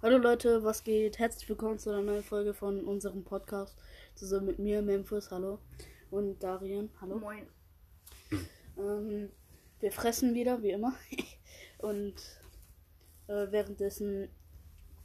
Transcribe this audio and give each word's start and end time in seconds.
Hallo 0.00 0.16
Leute, 0.16 0.62
was 0.62 0.84
geht? 0.84 1.18
Herzlich 1.18 1.48
willkommen 1.48 1.80
zu 1.80 1.90
einer 1.90 2.02
neuen 2.02 2.22
Folge 2.22 2.54
von 2.54 2.84
unserem 2.84 3.24
Podcast. 3.24 3.76
Zusammen 4.14 4.46
mit 4.46 4.60
mir, 4.60 4.80
Memphis, 4.80 5.32
hallo. 5.32 5.58
Und 6.12 6.40
Darien, 6.40 6.88
hallo. 7.00 7.18
Moin. 7.18 7.48
Ähm, 8.76 9.28
wir 9.80 9.90
fressen 9.90 10.34
wieder, 10.34 10.62
wie 10.62 10.70
immer. 10.70 10.94
Und 11.78 12.14
äh, 13.26 13.50
währenddessen 13.50 14.28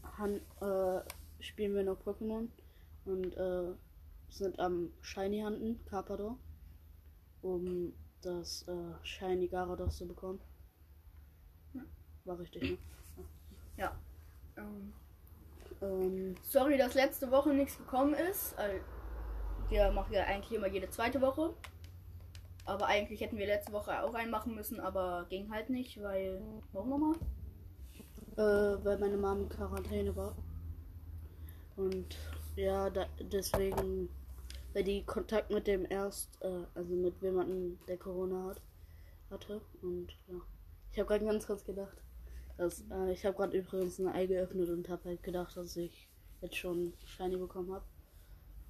han 0.04 0.36
äh, 0.62 1.02
spielen 1.40 1.74
wir 1.74 1.84
noch 1.84 2.00
Pokémon. 2.00 2.50
Und 3.06 3.36
äh, 3.36 3.74
sind 4.30 4.60
am 4.60 4.94
Shiny 5.02 5.42
Hunten, 5.42 5.84
Carpador. 5.86 6.38
Um 7.42 7.94
das 8.22 8.68
äh, 8.68 8.94
Shiny 9.02 9.48
Garados 9.48 9.98
zu 9.98 10.08
bekommen. 10.08 10.40
War 12.26 12.38
richtig, 12.38 12.62
ne? 12.62 12.78
Ja. 13.76 13.88
Ähm, 13.90 14.13
Ähm, 14.58 16.36
sorry, 16.44 16.78
dass 16.78 16.94
letzte 16.94 17.32
Woche 17.32 17.54
nichts 17.54 17.78
gekommen 17.78 18.14
ist. 18.14 18.54
Äh, 18.58 18.80
Wir 19.70 19.92
machen 19.92 20.14
ja 20.14 20.24
eigentlich 20.24 20.54
immer 20.54 20.68
jede 20.68 20.90
zweite 20.90 21.22
Woche. 21.22 21.54
Aber 22.66 22.86
eigentlich 22.86 23.20
hätten 23.20 23.38
wir 23.38 23.46
letzte 23.46 23.74
Woche 23.74 24.02
auch 24.04 24.14
einen 24.14 24.32
machen 24.32 24.56
müssen, 24.56 24.80
aber 24.80 25.26
ging 25.30 25.52
halt 25.52 25.70
nicht, 25.70 26.02
weil. 26.02 26.42
Warum 26.72 26.90
nochmal? 26.90 27.16
Äh, 28.38 28.86
weil 28.86 28.98
meine 29.00 29.18
Mom 29.18 29.42
in 29.42 29.50
Quarantäne 29.50 30.16
war. 30.16 30.36
Und 31.76 32.18
ja, 32.56 32.90
da, 32.90 33.06
deswegen, 33.20 34.10
weil 34.74 34.84
die 34.84 35.04
Kontakt 35.04 35.52
mit 35.52 35.68
dem 35.68 35.86
erst, 35.90 36.42
äh, 36.42 36.66
also 36.74 36.94
mit 36.94 37.22
jemandem, 37.22 37.80
der 37.88 37.98
Corona 37.98 38.46
hat, 38.50 38.62
hatte. 39.30 39.62
Und 39.82 40.08
ja, 40.28 40.36
ich 40.92 41.00
habe 41.00 41.08
gerade 41.08 41.26
ganz 41.26 41.46
kurz 41.46 41.64
gedacht, 41.66 41.98
dass, 42.58 42.84
äh, 42.92 43.12
ich 43.12 43.26
habe 43.26 43.36
gerade 43.36 43.58
übrigens 43.58 44.00
ein 44.00 44.08
Ei 44.08 44.26
geöffnet 44.26 44.70
und 44.70 44.88
habe 44.90 45.10
halt 45.10 45.24
gedacht, 45.24 45.56
dass 45.58 45.76
ich 45.78 46.08
jetzt 46.42 46.56
schon 46.58 46.94
Shiny 47.06 47.38
bekommen 47.38 47.74
habe. 47.74 47.86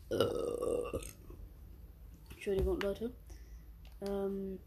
Äh, 0.09 0.97
Entschuldigung, 2.33 2.79
Leute. 2.79 3.11
Ähm, 4.01 4.59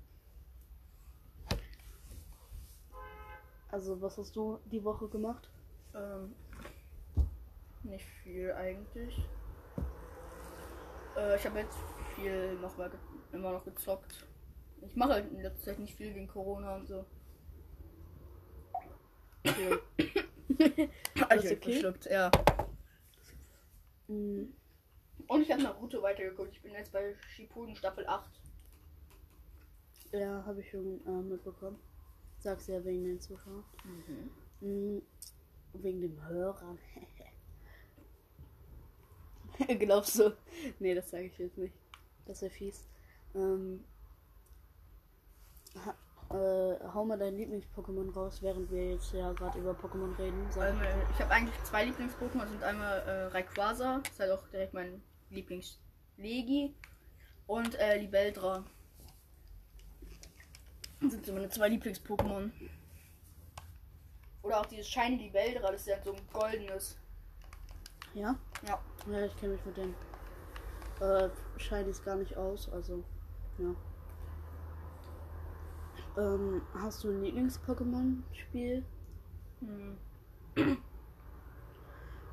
also, 3.71 4.01
was 4.01 4.19
hast 4.19 4.35
du 4.35 4.59
die 4.67 4.83
Woche 4.83 5.09
gemacht? 5.09 5.51
Ähm, 5.95 6.35
nicht 7.85 8.05
viel 8.23 8.53
eigentlich. 8.53 9.25
Äh, 11.17 11.37
ich 11.37 11.47
habe 11.47 11.61
jetzt 11.61 11.79
viel 12.15 12.55
noch 12.61 12.77
mal 12.77 12.91
ge 12.91 12.99
immer 13.33 13.53
noch 13.53 13.65
gezockt. 13.65 14.27
Ich 14.83 14.97
mache 14.97 15.15
halt 15.15 15.31
in 15.31 15.43
letzter 15.43 15.71
Zeit 15.71 15.79
nicht 15.79 15.95
viel 15.95 16.15
wegen 16.15 16.29
Corona 16.29 16.77
und 16.77 16.87
so. 16.87 17.05
Okay. 19.49 19.79
Alles 21.29 21.53
okay? 21.53 21.57
verschluckt, 21.57 22.07
ja. 22.07 22.31
Mm, 24.09 24.45
Und 25.27 25.43
ich 25.43 25.51
habe 25.51 25.63
Naruto 25.63 26.03
weitergeguckt. 26.03 26.53
Ich 26.53 26.63
bin 26.63 26.73
jetzt 26.73 26.93
bei 26.93 27.15
Shippuden 27.35 27.75
Staffel 27.77 28.07
8. 28.07 28.31
Ja, 30.13 30.45
habe 30.47 30.61
ich 30.61 30.71
schon 30.71 31.01
äh, 31.07 31.23
mitbekommen. 31.23 31.79
Sag's 32.39 32.67
ja 32.69 32.85
wegen 32.85 33.05
den 33.05 33.21
Zuschauern. 33.21 33.65
Mm, 34.61 34.99
wegen 35.75 36.01
dem 36.01 36.29
Hörern. 36.29 36.79
Glaubst 39.79 40.19
du? 40.19 40.37
Nee, 40.79 40.95
das 40.95 41.11
sage 41.11 41.25
ich 41.25 41.39
jetzt 41.39 41.59
nicht. 41.59 41.75
Das 42.27 42.43
wäre 42.43 42.51
fies. 42.51 42.87
Ähm, 43.35 43.85
äh, 46.31 46.79
hau 46.93 47.05
mal 47.05 47.19
dein 47.19 47.37
Lieblings-Pokémon 47.37 48.13
raus, 48.15 48.43
während 48.43 48.71
wir 48.71 48.93
jetzt 48.93 49.13
ja 49.13 49.33
gerade 49.33 49.59
über 49.59 49.73
Pokémon 49.73 50.17
reden. 50.19 50.45
Also, 50.57 50.81
ich 51.13 51.21
habe 51.21 51.31
eigentlich 51.31 51.63
zwei 51.65 51.85
Lieblings-Pokémon. 51.85 52.41
Das 52.41 52.51
sind 52.51 52.63
einmal 52.63 52.99
äh, 53.01 53.25
Rayquaza, 53.27 54.01
das 54.03 54.13
ist 54.13 54.21
halt 54.21 54.33
auch 54.33 54.47
direkt 54.49 54.75
mein 54.75 55.03
Lieblings-Legi. 55.31 56.75
Und 57.47 57.79
äh, 57.79 57.99
Libeldra. 57.99 58.65
Das 61.01 61.13
sind 61.13 61.25
so 61.27 61.33
meine 61.33 61.49
zwei 61.49 61.69
Lieblings-Pokémon. 61.69 62.51
Oder 64.43 64.61
auch 64.61 64.67
dieses 64.67 64.89
Shiny 64.89 65.17
Libeldra, 65.17 65.71
das 65.71 65.83
ist 65.83 65.87
ja 65.89 66.03
so 66.03 66.13
ein 66.13 66.21
goldenes. 66.33 66.97
ja? 68.15 68.37
Ja. 68.67 68.81
Ja, 69.11 69.25
ich 69.25 69.37
kenne 69.37 69.53
mich 69.53 69.65
mit 69.65 69.77
den 69.77 69.95
äh, 71.01 71.29
Shinies 71.59 72.03
gar 72.03 72.17
nicht 72.17 72.37
aus, 72.37 72.69
also 72.71 73.05
ja. 73.59 73.75
Ähm, 76.17 76.63
hast 76.73 77.05
du 77.05 77.11
ein 77.11 77.23
Lieblings-Pokémon-Spiel? 77.23 78.83
Hm. 79.61 79.99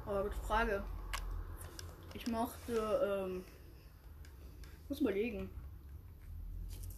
Aber 0.05 0.23
gute 0.23 0.37
Frage. 0.37 0.83
Ich 2.13 2.27
mochte, 2.27 3.25
ähm, 3.27 3.43
muss 4.87 5.01
überlegen. 5.01 5.49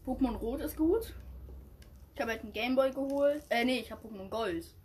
Pokémon 0.05 0.35
Rot 0.35 0.61
ist 0.61 0.77
gut. 0.77 1.15
Ich 2.13 2.21
habe 2.21 2.31
halt 2.31 2.43
einen 2.43 2.53
Gameboy 2.53 2.91
geholt. 2.91 3.43
Äh, 3.49 3.65
nee, 3.65 3.79
ich 3.79 3.91
habe 3.91 4.07
Pokémon 4.07 4.29
Gold. 4.29 4.75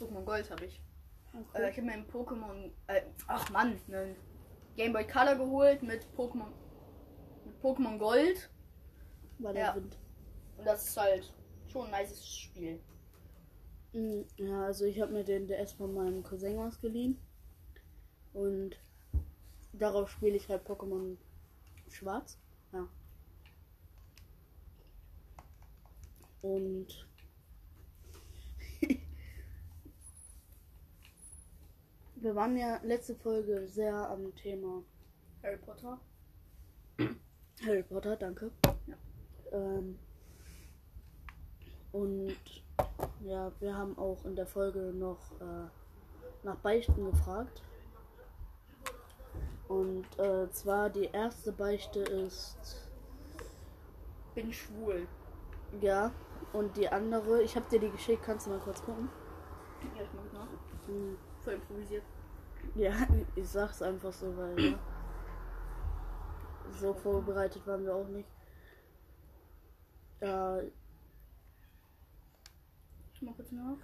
Pokémon 0.00 0.24
Gold 0.24 0.50
habe 0.50 0.64
ich. 0.64 0.82
Äh, 1.54 1.70
ich 1.70 1.76
habe 1.76 1.86
mir 1.86 1.92
ein 1.92 2.06
Pokémon, 2.10 2.70
äh, 2.88 3.02
ach 3.28 3.48
Mann, 3.50 3.78
einen 3.86 4.16
Gameboy 4.76 5.06
Color 5.06 5.36
geholt 5.36 5.82
mit 5.84 6.06
Pokémon, 6.16 6.48
mit 7.44 7.62
Pokémon 7.62 7.98
Gold. 7.98 8.50
War 9.38 9.52
der 9.52 9.66
ja. 9.66 9.76
Wind. 9.76 9.96
Und 10.62 10.66
das 10.66 10.86
ist 10.86 10.96
halt 10.96 11.34
schon 11.72 11.92
ein 11.92 12.02
nices 12.02 12.24
Spiel. 12.24 12.78
Mm, 13.92 14.20
Ja, 14.36 14.66
also 14.66 14.84
ich 14.84 15.00
habe 15.00 15.10
mir 15.12 15.24
den 15.24 15.48
DS 15.48 15.72
von 15.72 15.92
meinem 15.92 16.22
Cousin 16.22 16.56
ausgeliehen. 16.60 17.18
Und 18.32 18.76
darauf 19.72 20.08
spiele 20.08 20.36
ich 20.36 20.48
halt 20.48 20.64
Pokémon 20.64 21.16
Schwarz. 21.88 22.38
Ja. 22.72 22.88
Und 26.42 27.08
wir 32.14 32.36
waren 32.36 32.56
ja 32.56 32.80
letzte 32.84 33.16
Folge 33.16 33.66
sehr 33.66 33.96
am 34.08 34.32
Thema 34.36 34.84
Harry 35.42 35.56
Potter. 35.56 36.00
Harry 37.66 37.82
Potter, 37.82 38.14
danke. 38.14 38.52
Ja. 38.86 38.96
Ähm, 39.50 39.98
und 41.92 42.36
ja, 43.20 43.52
wir 43.60 43.76
haben 43.76 43.96
auch 43.98 44.24
in 44.24 44.34
der 44.36 44.46
Folge 44.46 44.92
noch 44.94 45.18
äh, 45.40 45.68
nach 46.42 46.56
Beichten 46.56 47.04
gefragt. 47.10 47.62
Und 49.68 50.04
äh, 50.18 50.50
zwar 50.50 50.90
die 50.90 51.06
erste 51.12 51.52
Beichte 51.52 52.00
ist 52.00 52.88
Bin 54.34 54.52
schwul. 54.52 55.06
ja 55.80 56.10
und 56.52 56.76
die 56.76 56.88
andere, 56.88 57.42
ich 57.42 57.56
habe 57.56 57.66
dir 57.70 57.80
die 57.80 57.90
geschickt, 57.90 58.22
kannst 58.24 58.46
du 58.46 58.50
mal 58.50 58.58
kurz 58.58 58.82
gucken? 58.82 59.08
Ja, 59.96 60.02
ich 60.02 60.08
mach 60.12 60.40
nach. 60.40 60.48
Hm, 60.86 61.16
Voll 61.42 61.54
improvisiert. 61.54 62.02
Ja, 62.74 62.92
ich 63.36 63.48
sag's 63.48 63.80
einfach 63.82 64.12
so, 64.12 64.36
weil 64.36 64.60
ja, 64.60 64.78
so 66.78 66.92
vorbereitet 66.92 67.66
waren 67.66 67.84
wir 67.84 67.94
auch 67.94 68.08
nicht. 68.08 68.28
Ja, 70.20 70.60
Mach 73.22 73.38
jetzt 73.38 73.52
nach. 73.52 73.76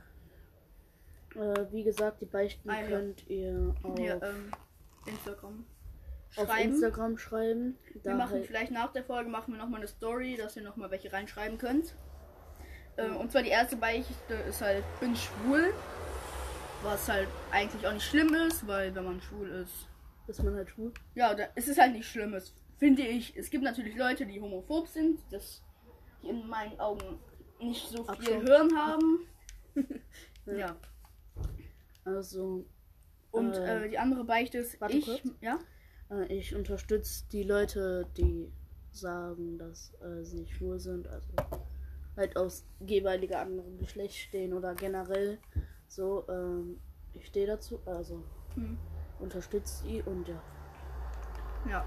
Äh, 1.34 1.66
wie 1.72 1.84
gesagt, 1.84 2.21
die 2.21 2.26
Beichten 2.26 2.69
Ah, 2.71 2.81
ja. 2.81 2.87
könnt 2.88 3.26
ihr 3.28 3.75
auf, 3.82 3.99
Hier, 3.99 4.21
ähm, 4.22 4.50
Instagram. 5.06 5.65
auf 6.37 6.47
Schreiben. 6.47 6.71
Instagram 6.72 7.19
schreiben. 7.19 7.78
wir 8.03 8.15
machen 8.15 8.43
vielleicht 8.44 8.72
nach 8.72 8.93
der 8.93 9.04
Folge 9.04 9.31
machen 9.31 9.54
wir 9.54 9.59
nochmal 9.59 9.81
eine 9.81 9.88
Story, 9.88 10.37
dass 10.37 10.56
ihr 10.56 10.62
nochmal 10.62 10.91
welche 10.91 11.12
reinschreiben 11.12 11.59
könnt. 11.59 11.94
Ähm, 12.97 13.16
und 13.16 13.31
zwar 13.31 13.43
die 13.43 13.50
erste 13.50 13.77
Beichte 13.77 14.34
ist 14.48 14.60
halt, 14.60 14.84
bin 15.00 15.15
schwul. 15.15 15.72
Was 16.82 17.09
halt 17.09 17.28
eigentlich 17.50 17.84
auch 17.86 17.92
nicht 17.92 18.07
schlimm 18.07 18.33
ist, 18.34 18.66
weil 18.66 18.95
wenn 18.95 19.04
man 19.04 19.21
schwul 19.21 19.48
ist. 19.48 19.89
ist 20.28 20.42
man 20.42 20.54
halt 20.54 20.71
schwul. 20.71 20.92
Ja, 21.15 21.34
da, 21.34 21.45
es 21.57 21.66
ist 21.68 21.78
halt 21.80 21.92
nicht 21.92 22.09
schlimm, 22.09 22.34
es 22.34 22.54
finde 22.78 23.03
ich. 23.03 23.36
Es 23.36 23.51
gibt 23.51 23.65
natürlich 23.65 23.97
Leute, 23.97 24.24
die 24.27 24.41
homophob 24.41 24.86
sind, 24.86 25.18
das 25.30 25.63
in 26.22 26.47
meinen 26.48 26.78
Augen 26.78 27.18
nicht 27.60 27.89
so 27.89 28.05
viel 28.05 28.10
Abschau. 28.13 28.41
Hirn 28.41 28.77
haben. 28.77 29.19
ja. 30.47 30.77
Also, 32.05 32.65
Und 33.31 33.55
Äh, 33.55 33.84
äh, 33.87 33.89
die 33.91 33.99
andere 33.99 34.25
Beichte 34.25 34.59
ist, 34.59 34.81
warte 34.81 34.97
ich, 34.97 35.05
kurz. 35.05 35.21
ja, 35.41 35.59
äh, 36.10 36.25
ich 36.33 36.55
unterstütze 36.55 37.25
die 37.31 37.43
Leute, 37.43 38.07
die 38.16 38.51
sagen, 38.93 39.59
dass 39.59 39.93
äh, 40.01 40.25
sie 40.25 40.47
schwul 40.47 40.78
sind. 40.81 41.07
Also 41.09 41.28
halt 42.16 42.37
aus 42.37 42.65
jeweiliger 42.81 43.41
anderen 43.41 43.78
Geschlecht 43.78 44.16
stehen 44.16 44.53
oder 44.54 44.75
generell 44.75 45.39
so. 45.87 46.25
Ähm, 46.28 46.81
ich 47.13 47.27
stehe 47.27 47.47
dazu. 47.47 47.81
Also 47.87 48.22
Hm. 48.54 48.78
unterstützt 49.21 49.84
die 49.84 50.03
und 50.03 50.27
ja. 50.28 50.43
ja. 51.69 51.84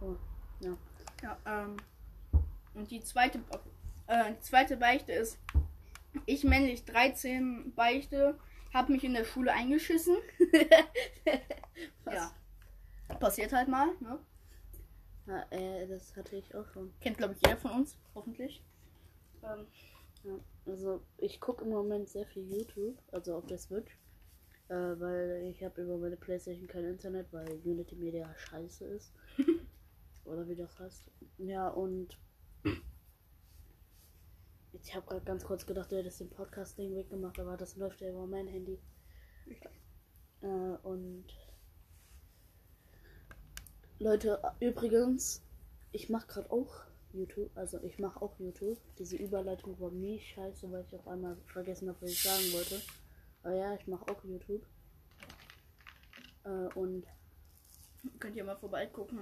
Oh, 0.00 0.14
ja. 0.60 0.76
Ja, 1.22 1.36
ähm. 1.46 1.76
Und 2.74 2.90
die 2.90 3.00
zweite, 3.02 3.40
äh, 4.06 4.34
zweite 4.40 4.76
Beichte 4.76 5.12
ist, 5.12 5.38
Ich 6.26 6.44
männlich 6.44 6.84
13 6.84 7.72
beichte, 7.74 8.38
habe 8.74 8.92
mich 8.92 9.04
in 9.04 9.14
der 9.14 9.24
Schule 9.24 9.52
eingeschissen. 9.52 10.16
Ja. 12.10 12.30
Passiert 13.18 13.52
halt 13.52 13.68
mal, 13.68 13.88
ne? 14.00 14.18
Ja, 15.26 15.46
äh, 15.50 15.86
das 15.86 16.14
hatte 16.16 16.36
ich 16.36 16.54
auch 16.54 16.66
schon. 16.72 16.92
Kennt, 17.00 17.16
glaube 17.18 17.34
ich, 17.34 17.40
jeder 17.46 17.56
von 17.56 17.70
uns, 17.72 17.96
hoffentlich. 18.14 18.62
Ähm, 19.42 19.66
Ja, 20.24 20.38
also 20.66 21.02
ich 21.18 21.40
gucke 21.40 21.64
im 21.64 21.70
Moment 21.70 22.08
sehr 22.08 22.26
viel 22.26 22.44
YouTube, 22.50 22.96
also 23.10 23.36
auf 23.36 23.46
der 23.46 23.58
Switch. 23.58 23.96
Äh, 24.68 24.74
weil 25.00 25.48
ich 25.50 25.62
habe 25.64 25.82
über 25.82 25.96
meine 25.96 26.16
Playstation 26.16 26.66
kein 26.68 26.84
Internet, 26.84 27.26
weil 27.32 27.60
Unity 27.64 27.96
Media 27.96 28.32
scheiße 28.36 28.84
ist. 28.86 29.12
Oder 30.24 30.46
wie 30.48 30.54
das 30.56 30.78
heißt. 30.78 31.04
Ja, 31.38 31.68
und 31.68 32.18
ich 34.84 34.94
habe 34.94 35.06
gerade 35.06 35.24
ganz 35.24 35.44
kurz 35.44 35.64
gedacht, 35.64 35.92
du 35.92 35.96
hättest 35.96 36.20
den 36.20 36.30
Podcast-Ding 36.30 36.94
weggemacht, 36.94 37.38
aber 37.38 37.56
das 37.56 37.76
läuft 37.76 38.00
ja 38.00 38.10
über 38.10 38.26
mein 38.26 38.46
Handy. 38.48 38.78
Äh, 40.40 40.46
und 40.46 41.24
Leute, 43.98 44.42
übrigens, 44.60 45.42
ich 45.92 46.08
mache 46.08 46.26
gerade 46.26 46.50
auch 46.50 46.84
YouTube, 47.12 47.50
also 47.56 47.80
ich 47.82 47.98
mache 47.98 48.20
auch 48.20 48.38
YouTube. 48.40 48.78
Diese 48.98 49.16
Überleitung 49.16 49.78
war 49.78 49.90
nie 49.90 50.18
scheiße, 50.18 50.70
weil 50.72 50.84
ich 50.84 50.94
auf 50.96 51.06
einmal 51.06 51.36
vergessen 51.46 51.88
habe, 51.88 52.02
was 52.02 52.10
ich 52.10 52.22
sagen 52.22 52.52
wollte. 52.52 52.80
Aber 53.42 53.54
ja, 53.54 53.74
ich 53.74 53.86
mache 53.86 54.10
auch 54.10 54.24
YouTube. 54.24 54.66
Äh, 56.44 56.68
und 56.74 57.06
könnt 58.18 58.34
ihr 58.34 58.44
mal 58.44 58.56
vorbeigucken. 58.56 59.20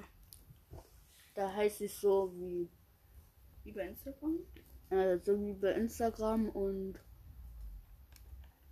da 1.34 1.52
heißt 1.52 1.82
es 1.82 2.00
so 2.00 2.32
wie, 2.36 2.70
Über 3.64 3.82
Instagram. 3.82 4.38
Äh, 4.90 5.18
so 5.18 5.40
wie 5.40 5.52
bei 5.52 5.72
Instagram 5.72 6.48
und 6.50 6.98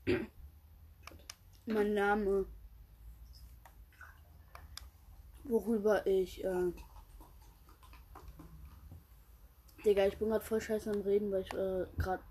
mein 1.66 1.94
Name, 1.94 2.46
worüber 5.44 6.06
ich, 6.06 6.44
äh, 6.44 6.72
Digga, 9.84 10.06
ich 10.06 10.18
bin 10.18 10.28
gerade 10.28 10.44
voll 10.44 10.60
scheiße 10.60 10.90
am 10.90 11.00
Reden, 11.02 11.30
weil 11.30 11.42
ich 11.42 11.52
äh, 11.54 11.86
gerade 11.96 12.22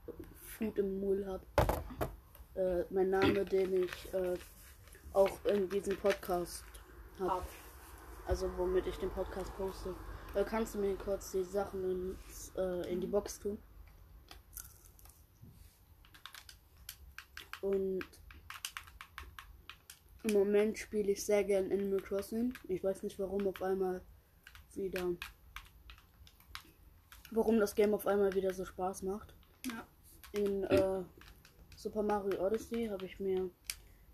Food 0.57 0.77
im 0.77 0.99
Mund 0.99 1.25
hab. 1.25 1.41
Äh, 2.55 2.83
mein 2.89 3.09
Name, 3.09 3.45
den 3.45 3.83
ich 3.83 4.13
äh, 4.13 4.37
auch 5.13 5.45
in 5.45 5.69
diesem 5.69 5.95
Podcast 5.97 6.65
hab. 7.19 7.29
Ab. 7.29 7.47
Also 8.27 8.49
womit 8.57 8.85
ich 8.87 8.97
den 8.97 9.09
Podcast 9.09 9.55
poste. 9.55 9.95
Äh, 10.35 10.43
kannst 10.43 10.75
du 10.75 10.79
mir 10.79 10.95
kurz 10.95 11.31
die 11.31 11.43
Sachen 11.43 12.15
ins, 12.29 12.51
äh, 12.57 12.91
in 12.91 12.99
die 12.99 13.07
Box 13.07 13.39
tun? 13.39 13.57
Und 17.67 18.05
im 20.23 20.33
Moment 20.33 20.77
spiele 20.77 21.11
ich 21.11 21.25
sehr 21.25 21.43
gern 21.43 21.71
Animal 21.71 21.99
Crossing. 21.99 22.53
Ich 22.69 22.81
weiß 22.81 23.03
nicht 23.03 23.19
warum 23.19 23.45
auf 23.47 23.61
einmal 23.61 24.01
wieder. 24.73 25.13
Warum 27.31 27.59
das 27.59 27.75
Game 27.75 27.93
auf 27.93 28.07
einmal 28.07 28.33
wieder 28.33 28.53
so 28.53 28.63
Spaß 28.63 29.03
macht. 29.03 29.33
Ja. 29.65 29.85
In 30.31 30.63
äh, 30.63 31.03
Super 31.75 32.03
Mario 32.03 32.45
Odyssey 32.45 32.87
habe 32.87 33.05
ich 33.05 33.19
mir 33.19 33.49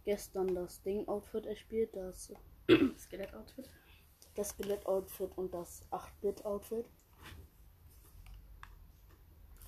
gestern 0.04 0.56
das 0.56 0.82
Ding-Outfit 0.82 1.46
erspielt, 1.46 1.96
das 1.96 2.34
Skelett-Outfit. 2.98 3.70
das 4.34 4.50
Skelett-Outfit 4.50 5.32
und 5.36 5.54
das 5.54 5.84
8-Bit-Outfit. 5.92 6.86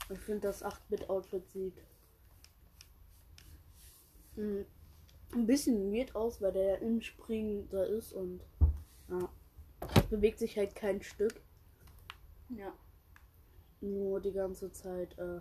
Ich 0.10 0.20
finde, 0.20 0.48
das 0.48 0.66
8-Bit-Outfit 0.66 1.48
sieht 1.52 1.78
mm, 4.36 4.62
ein 5.34 5.46
bisschen 5.48 5.92
weird 5.94 6.16
aus, 6.16 6.42
weil 6.42 6.52
der 6.54 6.64
ja 6.64 6.76
im 6.76 7.02
Springen 7.02 7.68
da 7.70 7.84
ist 7.84 8.14
und 8.14 8.42
ja, 9.10 9.30
bewegt 10.10 10.40
sich 10.40 10.58
halt 10.58 10.76
kein 10.76 11.02
Stück, 11.02 11.42
Ja. 12.50 12.74
nur 13.82 14.20
die 14.22 14.32
ganze 14.32 14.72
Zeit. 14.72 15.18
Äh 15.18 15.40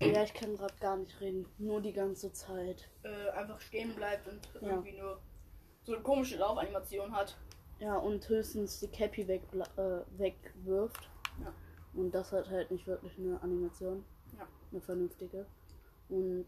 ja, 0.00 0.22
ich 0.22 0.34
kann 0.34 0.56
gerade 0.56 0.74
gar 0.80 0.96
nicht 0.96 1.20
reden, 1.20 1.46
nur 1.58 1.80
die 1.80 1.92
ganze 1.92 2.32
Zeit. 2.32 2.88
Äh, 3.02 3.30
einfach 3.30 3.60
stehen 3.60 3.94
bleibt 3.94 4.28
und 4.28 4.48
Ja. 4.60 4.68
irgendwie 4.68 4.92
nur 4.98 5.20
so 5.82 5.94
eine 5.94 6.02
komische 6.02 6.36
Laufanimation 6.36 7.12
hat. 7.14 7.36
Ja, 7.78 7.96
und 7.96 8.26
höchstens 8.28 8.80
die 8.80 8.88
Cappy 8.88 9.26
weg, 9.28 9.42
äh, 9.76 10.00
wegwirft. 10.18 11.08
Ja. 11.42 11.52
Und 11.94 12.14
das 12.14 12.32
hat 12.32 12.48
halt 12.50 12.70
nicht 12.70 12.86
wirklich 12.86 13.18
eine 13.18 13.40
Animation. 13.42 14.04
Eine 14.70 14.80
vernünftige. 14.80 15.46
Und 16.08 16.46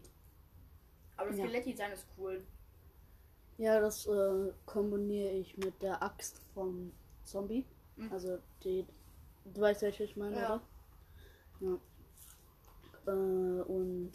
Aber 1.17 1.29
das 1.29 1.37
Ja. 1.39 1.45
Skelettdesign 1.45 1.91
ist 1.91 2.05
cool. 2.17 2.43
ja, 3.57 3.79
das 3.79 4.05
äh, 4.07 4.51
kombiniere 4.65 5.31
ich 5.31 5.57
mit 5.57 5.81
der 5.81 6.01
Axt 6.01 6.39
vom 6.53 6.91
Zombie. 7.23 7.65
Mhm. 7.97 8.11
Also 8.11 8.39
die. 8.63 8.85
Du 9.45 9.61
weißt, 9.61 9.81
welche 9.81 10.03
ich 10.03 10.15
meine, 10.15 10.35
Ja. 10.37 10.61
oder? 11.59 11.79
Ja. 13.05 13.13
Äh, 13.13 13.61
und 13.63 14.11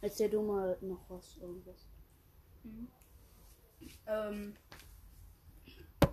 erzähl 0.00 0.30
du 0.30 0.42
mal 0.42 0.76
noch 0.80 1.00
was, 1.08 1.36
irgendwas. 1.38 1.86
Ähm, 4.06 4.54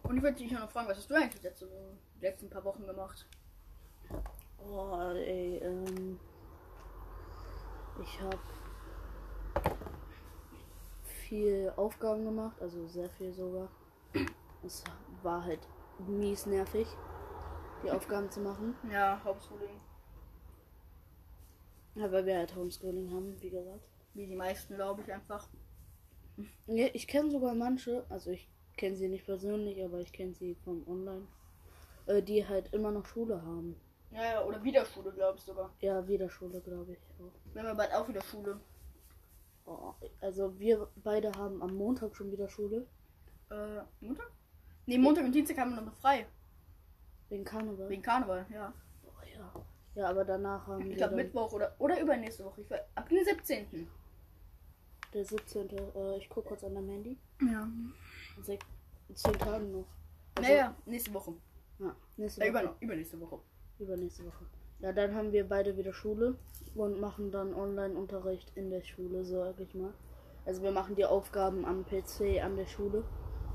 und 0.03 0.17
ich 0.17 0.23
wollte 0.23 0.43
dich 0.43 0.51
noch 0.51 0.69
fragen, 0.71 0.87
was 0.89 0.97
hast 0.97 1.09
du 1.09 1.15
eigentlich 1.15 1.43
letzte, 1.43 1.69
die 2.15 2.21
letzten 2.25 2.49
paar 2.49 2.63
Wochen 2.63 2.85
gemacht? 2.85 3.27
Oh, 4.57 4.97
ey, 5.13 5.57
ähm. 5.57 6.19
Ich 8.01 8.21
habe 8.21 8.39
viel 11.03 11.71
Aufgaben 11.75 12.25
gemacht, 12.25 12.61
also 12.61 12.87
sehr 12.87 13.09
viel 13.09 13.33
sogar. 13.33 13.69
Es 14.65 14.83
war 15.21 15.43
halt 15.43 15.59
mies 16.07 16.45
nervig, 16.45 16.87
die 17.83 17.91
Aufgaben 17.91 18.29
zu 18.31 18.39
machen. 18.39 18.75
Ja, 18.91 19.21
Hauptschooling. 19.23 19.79
Ja, 21.95 22.11
weil 22.11 22.25
wir 22.25 22.37
halt 22.37 22.55
Homeschooling 22.55 23.11
haben, 23.11 23.35
wie 23.41 23.49
gesagt. 23.49 23.83
Wie 24.13 24.25
die 24.25 24.35
meisten, 24.35 24.75
glaube 24.75 25.01
ich, 25.01 25.11
einfach. 25.11 25.47
Ja, 26.67 26.87
ich 26.93 27.07
kenne 27.07 27.29
sogar 27.29 27.53
manche, 27.53 28.05
also 28.09 28.31
ich 28.31 28.47
kenne 28.77 28.95
sie 28.95 29.09
nicht 29.09 29.25
persönlich, 29.25 29.83
aber 29.83 29.99
ich 29.99 30.13
kenne 30.13 30.33
sie 30.33 30.55
vom 30.63 30.87
Online, 30.87 31.27
äh, 32.05 32.21
die 32.21 32.47
halt 32.47 32.73
immer 32.73 32.91
noch 32.91 33.05
Schule 33.05 33.41
haben. 33.41 33.75
Ja, 34.11 34.23
ja, 34.23 34.43
oder 34.43 34.63
wieder 34.63 34.85
Schule, 34.85 35.11
glaube 35.11 35.37
ich 35.37 35.43
sogar. 35.43 35.71
Ja, 35.81 36.07
wieder 36.07 36.29
Schule, 36.29 36.59
glaube 36.61 36.93
ich 36.93 36.99
auch. 37.19 37.31
Wir 37.53 37.61
haben 37.61 37.67
ja 37.69 37.73
bald 37.75 37.93
auch 37.93 38.07
wieder 38.07 38.21
Schule. 38.23 38.59
Oh, 39.65 39.93
also 40.21 40.57
wir 40.59 40.87
beide 40.95 41.31
haben 41.33 41.61
am 41.61 41.75
Montag 41.75 42.15
schon 42.15 42.31
wieder 42.31 42.49
Schule, 42.49 42.87
Äh, 43.51 43.81
Montag? 44.01 44.31
Ne, 44.87 44.97
Montag 44.97 45.25
und 45.25 45.31
Dienstag 45.31 45.57
haben 45.59 45.75
wir 45.75 45.81
noch 45.81 45.95
frei. 45.97 46.25
wegen 47.29 47.43
Karneval. 47.43 47.87
Wegen 47.89 48.01
Karneval, 48.01 48.45
ja. 48.51 48.73
Oh, 49.05 49.09
ja. 49.37 49.65
ja, 49.93 50.09
aber 50.09 50.25
danach 50.25 50.65
haben 50.65 50.81
Ich 50.81 50.89
wir 50.89 50.95
glaube 50.95 51.15
dann 51.15 51.25
Mittwoch 51.25 51.51
oder, 51.53 51.75
oder 51.77 51.99
übernächste 52.01 52.43
Woche. 52.45 52.61
Ich, 52.61 52.67
weiß- 52.67 52.81
ab 52.95 53.07
dem 53.09 53.23
17. 53.23 53.87
der 55.13 55.25
17. 55.25 55.69
Äh, 55.69 56.17
ich 56.17 56.27
gucke 56.29 56.47
kurz 56.49 56.63
an 56.63 56.73
deinem 56.73 56.89
Handy. 56.89 57.17
Ja. 57.41 57.67
Sech, 58.41 58.59
zehn 59.13 59.33
Tagen 59.33 59.71
noch. 59.71 59.85
Also, 60.35 60.49
Naja, 60.49 60.75
nächste 60.85 61.13
Woche. 61.13 61.33
Ja, 61.77 61.95
nächste 62.17 62.41
Äh, 62.41 62.51
Woche. 62.53 62.63
über, 62.63 62.75
übernächste 62.79 63.19
Woche. 63.19 63.39
Übernächste 63.79 64.25
Woche. 64.25 64.45
Ja, 64.79 64.93
dann 64.93 65.15
haben 65.15 65.31
wir 65.31 65.47
beide 65.47 65.77
wieder 65.77 65.93
Schule 65.93 66.35
und 66.75 66.99
machen 66.99 67.31
dann 67.31 67.53
Online-Unterricht 67.53 68.51
in 68.55 68.69
der 68.69 68.83
Schule, 68.83 69.25
sag 69.25 69.59
ich 69.59 69.73
mal. 69.73 69.93
Also 70.45 70.63
wir 70.63 70.71
machen 70.71 70.95
die 70.95 71.05
Aufgaben 71.05 71.65
am 71.65 71.85
PC 71.85 72.43
an 72.43 72.55
der 72.55 72.65
Schule. 72.65 73.03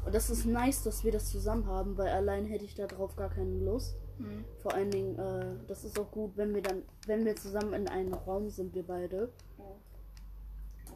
Und 0.04 0.14
das 0.14 0.28
ist 0.28 0.44
nice, 0.44 0.82
dass 0.82 1.02
wir 1.02 1.12
das 1.12 1.30
zusammen 1.30 1.66
haben, 1.66 1.96
weil 1.96 2.08
allein 2.08 2.44
hätte 2.44 2.64
ich 2.64 2.74
darauf 2.74 3.16
gar 3.16 3.30
keine 3.30 3.58
Lust. 3.58 3.96
Mhm. 4.18 4.44
Vor 4.58 4.74
allen 4.74 4.90
Dingen, 4.90 5.18
äh, 5.18 5.56
das 5.66 5.84
ist 5.84 5.98
auch 5.98 6.10
gut, 6.10 6.36
wenn 6.36 6.54
wir 6.54 6.62
dann, 6.62 6.82
wenn 7.06 7.24
wir 7.24 7.36
zusammen 7.36 7.72
in 7.72 7.88
einem 7.88 8.12
Raum 8.12 8.50
sind, 8.50 8.74
wir 8.74 8.86
beide. 8.86 9.32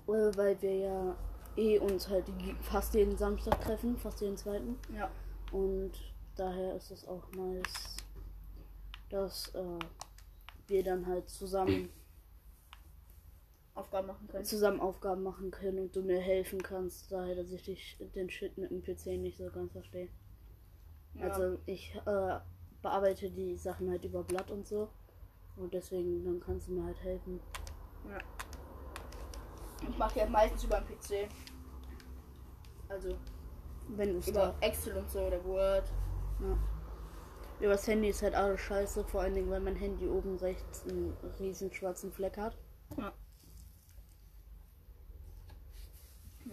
Äh, 0.09 0.37
weil 0.37 0.61
wir 0.63 0.75
ja 0.75 1.17
eh 1.57 1.79
uns 1.79 2.09
halt 2.09 2.25
fast 2.61 2.95
jeden 2.95 3.17
Samstag 3.17 3.61
treffen, 3.61 3.97
fast 3.97 4.21
jeden 4.21 4.37
zweiten. 4.37 4.77
Ja. 4.97 5.11
Und 5.53 5.93
daher 6.37 6.77
ist 6.77 6.91
es 6.91 7.07
auch 7.09 7.25
nice, 7.33 7.88
dass 9.11 9.55
äh, 9.55 9.79
wir 10.67 10.85
dann 10.85 11.07
halt 11.07 11.29
zusammen, 11.29 11.91
Aufgaben 13.75 14.09
machen 14.09 14.29
können. 14.29 14.45
zusammen 14.45 14.81
Aufgaben 14.81 15.23
machen 15.23 15.51
können 15.51 15.79
und 15.79 15.97
du 15.97 16.03
mir 16.03 16.21
helfen 16.21 16.63
kannst, 16.63 17.13
daher, 17.13 17.37
dass 17.37 17.51
ich 17.53 17.63
dich, 17.63 17.97
den 18.15 18.29
Shit 18.29 18.59
mit 18.59 18.71
dem 18.71 18.83
PC 18.83 19.19
nicht 19.19 19.39
so 19.39 19.51
ganz 19.51 19.73
verstehe. 19.73 20.09
Ja. 21.15 21.29
Also 21.29 21.59
ich 21.67 21.95
äh, 22.07 22.39
bearbeite 22.83 23.31
die 23.31 23.57
Sachen 23.57 23.91
halt 23.91 24.05
über 24.05 24.23
Blatt 24.23 24.51
und 24.51 24.67
so. 24.67 24.89
Und 25.57 25.75
deswegen, 25.75 26.25
dann 26.25 26.41
kannst 26.41 26.69
du 26.69 26.73
mir 26.73 26.85
halt 26.85 27.03
helfen. 27.03 27.41
Ich 29.89 29.99
mache 29.99 30.15
die 30.15 30.21
halt 30.21 30.31
meistens 30.31 30.65
über 30.65 30.81
den 30.81 30.99
PC. 30.99 31.29
Also 32.89 33.17
Wenn 33.89 34.13
du 34.13 34.19
es 34.19 34.29
über 34.29 34.55
da. 34.61 34.67
Excel 34.67 34.97
und 34.97 35.11
so 35.11 35.21
oder 35.21 35.45
Word. 35.45 35.91
Ja. 36.41 36.57
Übers 37.61 37.87
Handy 37.89 38.09
ist 38.09 38.23
halt 38.23 38.35
alles 38.35 38.61
scheiße, 38.61 39.05
vor 39.05 39.23
allen 39.23 39.35
Dingen, 39.35 39.51
weil 39.51 39.61
mein 39.61 39.75
Handy 39.75 40.07
oben 40.07 40.37
rechts 40.37 40.85
einen 40.87 41.17
riesen 41.41 41.73
schwarzen 41.73 42.13
Fleck 42.13 42.37
hat. 42.37 42.57
Ja. 42.97 43.13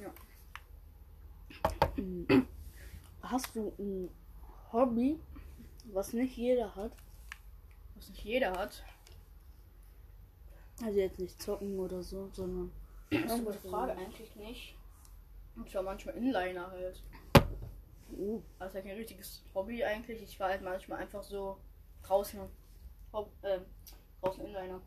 Ja. 0.01 0.13
Hast 3.21 3.55
du 3.55 3.71
ein 3.77 4.09
Hobby, 4.71 5.19
was 5.93 6.13
nicht 6.13 6.35
jeder 6.37 6.75
hat? 6.75 6.91
Was 7.95 8.09
nicht 8.09 8.23
jeder 8.23 8.51
hat. 8.53 8.83
Also 10.83 10.99
jetzt 10.99 11.19
nicht 11.19 11.41
zocken 11.41 11.79
oder 11.79 12.03
so, 12.03 12.29
sondern. 12.33 12.71
Das 13.09 13.23
ist 13.25 13.31
eine 13.31 13.43
gute 13.43 13.59
Frage, 13.59 13.93
eigentlich 13.93 14.35
nicht. 14.35 14.75
Ich 15.65 15.75
war 15.75 15.83
manchmal 15.83 16.15
Inliner 16.15 16.69
halt. 16.71 17.01
Uh, 18.09 18.41
Das 18.59 18.69
ist 18.69 18.75
ja 18.75 18.81
kein 18.81 18.97
richtiges 18.97 19.43
Hobby 19.53 19.83
eigentlich. 19.83 20.21
Ich 20.21 20.39
war 20.39 20.49
halt 20.49 20.61
manchmal 20.61 20.99
einfach 20.99 21.23
so 21.23 21.57
draußen. 22.03 22.39
Hob 23.13 23.31
ähm, 23.43 23.65
draußen 24.21 24.45
Inliner. 24.45 24.81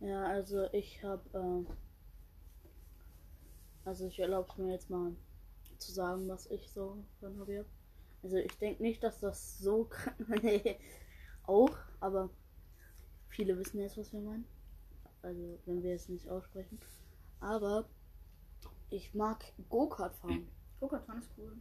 ja, 0.00 0.24
also 0.24 0.64
ich 0.72 1.02
habe. 1.04 1.66
Äh, 1.68 1.74
also 3.84 4.06
ich 4.06 4.18
erlaube 4.18 4.48
es 4.50 4.56
mir 4.56 4.72
jetzt 4.72 4.90
mal 4.90 5.14
zu 5.78 5.92
sagen, 5.92 6.28
was 6.28 6.46
ich 6.50 6.70
so 6.70 7.04
für 7.20 7.26
ein 7.26 7.38
Hobby 7.38 7.56
habe. 7.56 7.68
Also 8.22 8.36
ich 8.36 8.56
denke 8.58 8.82
nicht, 8.82 9.02
dass 9.02 9.20
das 9.20 9.58
so 9.58 9.90
nee, 10.42 10.78
auch, 11.44 11.76
aber 12.00 12.30
viele 13.28 13.58
wissen 13.58 13.80
jetzt, 13.80 13.98
was 13.98 14.12
wir 14.12 14.20
meinen. 14.20 14.46
Also 15.22 15.58
wenn 15.66 15.82
wir 15.82 15.94
es 15.94 16.08
nicht 16.08 16.28
aussprechen. 16.28 16.78
Aber 17.40 17.86
ich 18.90 19.12
mag 19.14 19.44
Go-Kart 19.68 20.14
fahren. 20.16 20.48
Go-Kart 20.80 21.04
fahren 21.04 21.18
ist 21.18 21.30
cool. 21.36 21.56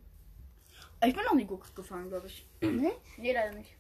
Aber 1.04 1.10
Ich 1.10 1.16
bin 1.18 1.26
noch 1.26 1.36
nie 1.36 1.46
Go-Kart 1.46 1.76
gefahren, 1.76 2.08
glaube 2.08 2.28
ich. 2.28 2.48
nee? 2.62 2.94
Nee, 3.18 3.34
leider 3.34 3.54
nicht. 3.58 3.76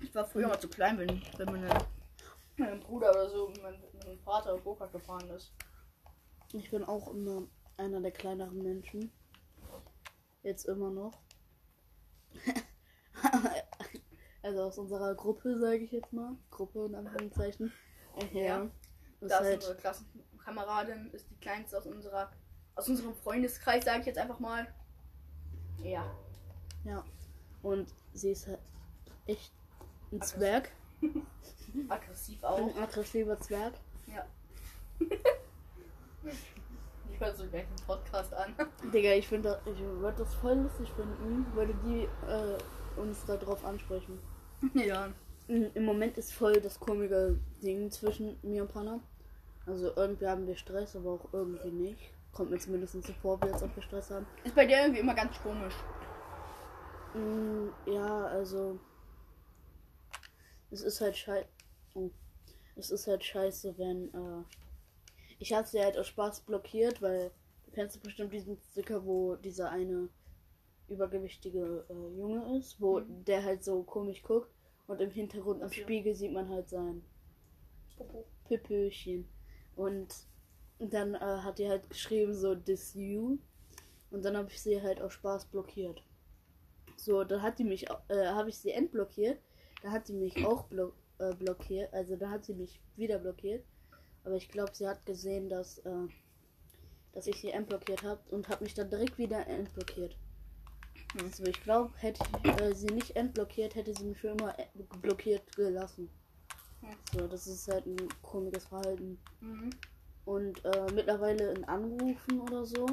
Ich 0.00 0.14
war 0.14 0.24
früher 0.24 0.48
mal 0.48 0.58
zu 0.58 0.68
klein, 0.68 0.98
wenn, 0.98 1.20
wenn 1.36 1.46
meine, 1.46 1.68
mein 2.56 2.80
Bruder 2.80 3.10
oder 3.10 3.28
so 3.28 3.50
mit 3.50 3.62
meinem, 3.62 3.80
mit 3.82 4.04
meinem 4.06 4.18
Vater 4.20 4.58
Go-Kart 4.58 4.90
gefahren 4.90 5.28
ist. 5.28 5.52
Ich 6.54 6.70
bin 6.70 6.84
auch 6.84 7.08
immer 7.08 7.42
einer 7.76 8.00
der 8.00 8.12
kleineren 8.12 8.62
Menschen. 8.62 9.12
Jetzt 10.42 10.64
immer 10.64 10.90
noch. 10.90 11.20
also 14.42 14.62
aus 14.62 14.78
unserer 14.78 15.14
Gruppe, 15.14 15.58
sage 15.60 15.84
ich 15.84 15.92
jetzt 15.92 16.14
mal. 16.14 16.34
Gruppe 16.50 16.86
in 16.86 16.94
Anführungszeichen. 16.94 17.70
Äh, 18.16 18.38
Ja. 18.38 18.42
Ja. 18.42 18.70
Das 19.20 19.28
Da 19.28 19.36
ist 19.36 19.42
ist 19.42 19.46
halt, 19.48 19.54
unsere 19.56 19.76
Klassenkameradin, 19.76 21.10
ist 21.12 21.28
die 21.30 21.36
kleinste 21.36 21.76
aus 21.76 21.86
unserer 21.86 22.32
aus 22.74 22.88
unserem 22.88 23.14
Freundeskreis, 23.14 23.84
sage 23.84 24.00
ich 24.00 24.06
jetzt 24.06 24.18
einfach 24.18 24.38
mal. 24.38 24.66
Ja. 25.82 26.04
ja. 26.84 27.04
Und 27.62 27.92
sie 28.12 28.30
ist 28.30 28.46
halt 28.46 28.60
echt 29.26 29.52
ein 30.10 30.16
Aggressiv. 30.16 30.38
Zwerg. 30.38 30.72
Aggressiv 31.88 32.44
auch. 32.44 32.58
Ein 32.58 32.82
aggressiver 32.82 33.38
Zwerg. 33.40 33.74
Ja. 34.06 34.26
ich 37.10 37.20
höre 37.20 37.34
so 37.34 37.46
gleich 37.46 37.66
den 37.66 37.86
Podcast 37.86 38.34
an. 38.34 38.54
Digga, 38.92 39.12
ich 39.12 39.26
finde, 39.26 39.60
ich 39.66 39.78
würde 39.80 40.18
das 40.18 40.34
voll 40.34 40.54
lustig 40.54 40.90
finden, 40.92 41.46
würde 41.54 41.74
die 41.84 42.08
äh, 42.28 43.00
uns 43.00 43.24
da 43.26 43.36
drauf 43.36 43.64
ansprechen. 43.64 44.18
ja. 44.74 45.12
Im 45.48 45.70
im 45.74 45.84
Moment 45.84 46.18
ist 46.18 46.32
voll 46.32 46.60
das 46.60 46.78
komische 46.78 47.38
Ding 47.62 47.90
zwischen 47.90 48.38
mir 48.42 48.62
und 48.62 48.72
Panna. 48.72 49.00
Also 49.66 49.92
irgendwie 49.96 50.26
haben 50.26 50.46
wir 50.46 50.56
Stress, 50.56 50.96
aber 50.96 51.12
auch 51.12 51.32
irgendwie 51.32 51.70
nicht. 51.70 52.12
Kommt 52.32 52.50
mir 52.50 52.58
zumindest 52.58 52.94
so 53.02 53.12
vor, 53.20 53.40
wie 53.42 53.50
als 53.52 53.62
ob 53.62 53.74
wir 53.76 53.82
Stress 53.82 54.10
haben. 54.10 54.26
Ist 54.44 54.54
bei 54.54 54.64
dir 54.66 54.78
irgendwie 54.80 55.00
immer 55.00 55.14
ganz 55.14 55.38
komisch. 55.42 55.74
Mm, 57.14 57.68
ja, 57.90 58.26
also 58.26 58.78
es 60.70 60.80
ist 60.80 61.00
halt 61.00 61.16
scheiße. 61.16 61.46
Oh. 61.94 62.10
Es 62.76 62.90
ist 62.90 63.06
halt 63.06 63.22
scheiße, 63.22 63.76
wenn 63.76 64.08
äh, 64.14 64.44
ich 65.38 65.52
habe 65.52 65.66
sie 65.68 65.80
halt 65.80 65.98
aus 65.98 66.08
Spaß 66.08 66.40
blockiert, 66.42 67.02
weil 67.02 67.30
du 67.66 67.70
kennst 67.72 68.02
bestimmt 68.02 68.32
diesen 68.32 68.56
Sticker, 68.70 69.04
wo 69.04 69.36
dieser 69.36 69.70
eine 69.70 70.08
übergewichtige 70.88 71.84
äh, 71.90 72.18
Junge 72.18 72.58
ist, 72.58 72.80
wo 72.80 73.00
Mhm. 73.00 73.24
der 73.26 73.44
halt 73.44 73.62
so 73.62 73.82
komisch 73.82 74.22
guckt 74.22 74.50
und 74.86 75.00
im 75.02 75.10
Hintergrund 75.10 75.60
so. 75.60 75.68
Spiegel 75.70 76.14
sieht 76.14 76.32
man 76.32 76.48
halt 76.48 76.68
sein 76.70 77.02
Popo. 77.96 78.24
Pipöchen. 78.48 79.28
Und 79.76 80.08
dann 80.90 81.14
äh, 81.14 81.18
hat 81.18 81.58
die 81.58 81.68
halt 81.68 81.88
geschrieben 81.88 82.34
so 82.34 82.54
this 82.54 82.94
you. 82.94 83.38
Und 84.10 84.24
dann 84.24 84.36
habe 84.36 84.48
ich 84.50 84.60
sie 84.60 84.80
halt 84.82 85.00
aus 85.00 85.14
Spaß 85.14 85.46
blockiert. 85.46 86.02
So, 86.96 87.24
dann 87.24 87.42
hat 87.42 87.58
die 87.58 87.64
mich, 87.64 87.88
äh, 88.08 88.26
habe 88.26 88.50
ich 88.50 88.58
sie 88.58 88.70
entblockiert. 88.70 89.40
Da 89.82 89.90
hat 89.90 90.06
sie 90.06 90.12
mich 90.12 90.44
auch 90.44 90.64
blo 90.64 90.92
äh, 91.18 91.34
blockiert. 91.34 91.92
Also 91.92 92.16
da 92.16 92.30
hat 92.30 92.44
sie 92.44 92.54
mich 92.54 92.80
wieder 92.96 93.18
blockiert. 93.18 93.64
Aber 94.24 94.36
ich 94.36 94.48
glaube, 94.48 94.72
sie 94.74 94.86
hat 94.86 95.04
gesehen, 95.06 95.48
dass, 95.48 95.78
äh, 95.78 96.08
dass 97.12 97.26
ich 97.26 97.40
sie 97.40 97.50
entblockiert 97.50 98.02
habe 98.02 98.20
und 98.30 98.48
hat 98.48 98.60
mich 98.60 98.74
dann 98.74 98.90
direkt 98.90 99.18
wieder 99.18 99.46
entblockiert. 99.46 100.16
Also 101.20 101.44
ich 101.44 101.60
glaube, 101.62 101.92
hätte 101.96 102.24
ich 102.44 102.60
äh, 102.60 102.74
sie 102.74 102.86
nicht 102.86 103.16
entblockiert, 103.16 103.74
hätte 103.74 103.94
sie 103.94 104.04
mich 104.04 104.18
für 104.18 104.28
immer 104.28 104.58
äh, 104.58 104.66
blockiert 105.00 105.54
gelassen. 105.56 106.08
Hm. 106.80 106.96
So, 107.12 107.26
das 107.26 107.46
ist 107.46 107.68
halt 107.68 107.86
ein 107.86 107.96
komisches 108.22 108.66
Verhalten. 108.66 109.18
Mhm. 109.40 109.70
Und 110.24 110.64
äh, 110.64 110.86
mittlerweile 110.92 111.52
in 111.52 111.64
Anrufen 111.64 112.40
oder 112.40 112.64
so 112.64 112.86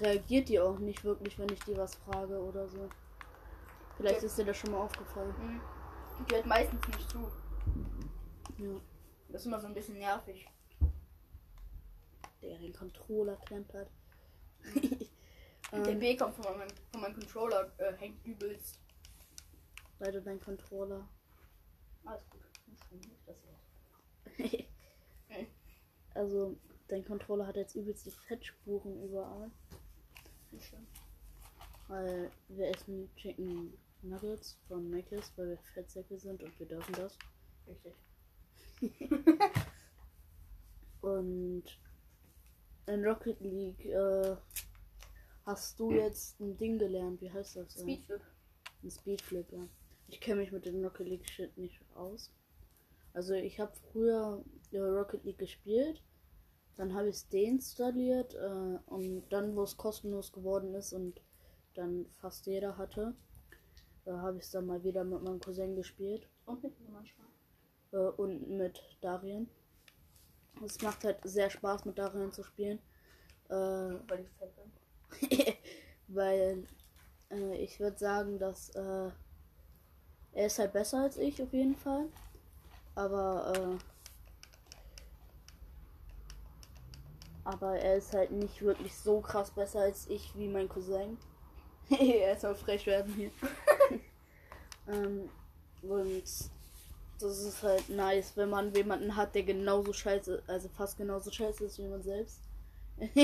reagiert 0.00 0.48
die 0.48 0.60
auch 0.60 0.78
nicht 0.78 1.04
wirklich, 1.04 1.38
wenn 1.38 1.50
ich 1.52 1.60
die 1.60 1.76
was 1.76 1.94
frage 1.96 2.40
oder 2.40 2.68
so. 2.68 2.88
Vielleicht 3.96 4.18
Okay. 4.18 4.26
ist 4.26 4.38
dir 4.38 4.44
das 4.44 4.56
schon 4.56 4.72
mal 4.72 4.78
aufgefallen. 4.82 5.34
Mhm. 5.40 5.60
Die 6.26 6.34
hört 6.34 6.46
meistens 6.46 6.86
nicht 6.88 7.10
zu. 7.10 7.18
Ja. 8.58 8.80
Das 9.28 9.42
ist 9.42 9.46
immer 9.46 9.60
so 9.60 9.66
ein 9.66 9.74
bisschen 9.74 9.98
nervig. 9.98 10.48
Der 12.42 12.58
den 12.58 12.72
Controller 12.72 13.36
klempert. 13.36 13.90
Der 15.72 15.86
ähm, 15.86 15.98
B 15.98 16.16
kommt 16.16 16.34
von 16.34 16.44
meinem, 16.56 16.68
von 16.90 17.00
meinem 17.00 17.14
Controller, 17.14 17.70
äh, 17.76 17.92
hängt 17.94 18.24
übelst. 18.24 18.80
du 19.98 20.22
dein 20.22 20.40
Controller. 20.40 21.06
Alles 22.04 22.28
gut. 22.30 22.40
Nicht 22.66 23.26
Wort. 23.26 23.47
Also, 26.18 26.56
dein 26.88 27.04
Controller 27.04 27.46
hat 27.46 27.54
jetzt 27.54 27.76
übelste 27.76 28.10
Fettspuren 28.10 29.04
überall. 29.04 29.52
Weil 31.86 32.32
wir 32.48 32.70
essen 32.70 33.08
Chicken 33.14 33.72
Nuggets 34.02 34.58
von 34.66 34.90
Mc's, 34.90 35.32
weil 35.36 35.50
wir 35.50 35.58
Fettsäcke 35.74 36.18
sind 36.18 36.42
und 36.42 36.58
wir 36.58 36.66
dürfen 36.66 36.92
das. 36.94 37.16
Richtig. 37.68 37.94
Und 41.00 41.62
in 42.86 43.04
Rocket 43.04 43.40
League 43.40 43.86
äh, 43.86 44.34
hast 45.46 45.78
du 45.78 45.92
jetzt 45.92 46.40
ein 46.40 46.56
Ding 46.56 46.78
gelernt. 46.78 47.20
Wie 47.20 47.30
heißt 47.30 47.56
das? 47.56 47.80
Speedflip. 47.80 48.20
Ein 48.82 48.90
Speedflip, 48.90 49.52
ja. 49.52 49.68
Ich 50.08 50.20
kenne 50.20 50.40
mich 50.40 50.50
mit 50.50 50.66
dem 50.66 50.82
Rocket 50.82 51.06
League 51.06 51.28
Shit 51.28 51.56
nicht 51.56 51.80
aus. 51.94 52.32
Also 53.12 53.34
ich 53.34 53.60
habe 53.60 53.72
früher 53.92 54.44
äh, 54.72 54.78
Rocket 54.78 55.24
League 55.24 55.38
gespielt, 55.38 56.02
dann 56.78 56.94
habe 56.94 57.10
ich 57.10 57.16
es 57.16 57.28
deinstalliert 57.30 58.34
äh, 58.36 58.78
und 58.86 59.24
dann, 59.30 59.56
wo 59.56 59.64
es 59.64 59.76
kostenlos 59.76 60.32
geworden 60.32 60.74
ist 60.74 60.94
und 60.94 61.20
dann 61.74 62.06
fast 62.20 62.46
jeder 62.46 62.78
hatte, 62.78 63.14
äh, 64.06 64.12
habe 64.12 64.38
ich 64.38 64.44
es 64.44 64.50
dann 64.52 64.66
mal 64.66 64.82
wieder 64.84 65.04
mit 65.04 65.22
meinem 65.22 65.40
Cousin 65.40 65.76
gespielt 65.76 66.28
Und 66.46 66.62
mit 66.62 66.80
mir 66.80 66.90
manchmal. 66.90 67.28
äh, 67.92 67.96
und 67.98 68.48
mit 68.50 68.82
Darien. 69.02 69.48
Es 70.64 70.80
macht 70.82 71.04
halt 71.04 71.18
sehr 71.24 71.50
Spaß 71.50 71.84
mit 71.84 71.98
Darien 71.98 72.32
zu 72.32 72.42
spielen. 72.44 72.78
Äh, 73.48 73.54
Weil 73.54 74.20
ich 74.20 74.30
fett 74.38 74.54
bin. 74.56 75.54
weil 76.08 76.66
äh, 77.30 77.56
ich 77.58 77.80
würde 77.80 77.98
sagen, 77.98 78.38
dass 78.38 78.70
äh, 78.70 79.10
er 80.32 80.46
ist 80.46 80.58
halt 80.58 80.72
besser 80.72 81.02
als 81.02 81.16
ich 81.18 81.42
auf 81.42 81.52
jeden 81.52 81.76
Fall. 81.76 82.08
Aber 82.94 83.78
aber 87.48 87.78
er 87.78 87.96
ist 87.96 88.12
halt 88.12 88.30
nicht 88.30 88.60
wirklich 88.60 88.94
so 88.94 89.22
krass 89.22 89.50
besser 89.50 89.80
als 89.80 90.06
ich 90.10 90.36
wie 90.36 90.48
mein 90.48 90.68
Cousin. 90.68 91.16
er 91.88 92.38
soll 92.38 92.54
frech 92.54 92.84
werden 92.84 93.14
hier. 93.14 93.30
ähm, 94.86 95.30
und 95.80 96.24
das 97.18 97.38
ist 97.38 97.62
halt 97.62 97.88
nice, 97.88 98.36
wenn 98.36 98.50
man 98.50 98.74
jemanden 98.74 99.16
hat, 99.16 99.34
der 99.34 99.44
genauso 99.44 99.94
scheiße, 99.94 100.42
also 100.46 100.68
fast 100.68 100.98
genauso 100.98 101.30
scheiße 101.30 101.64
ist 101.64 101.78
wie 101.78 101.88
man 101.88 102.02
selbst. 102.02 102.38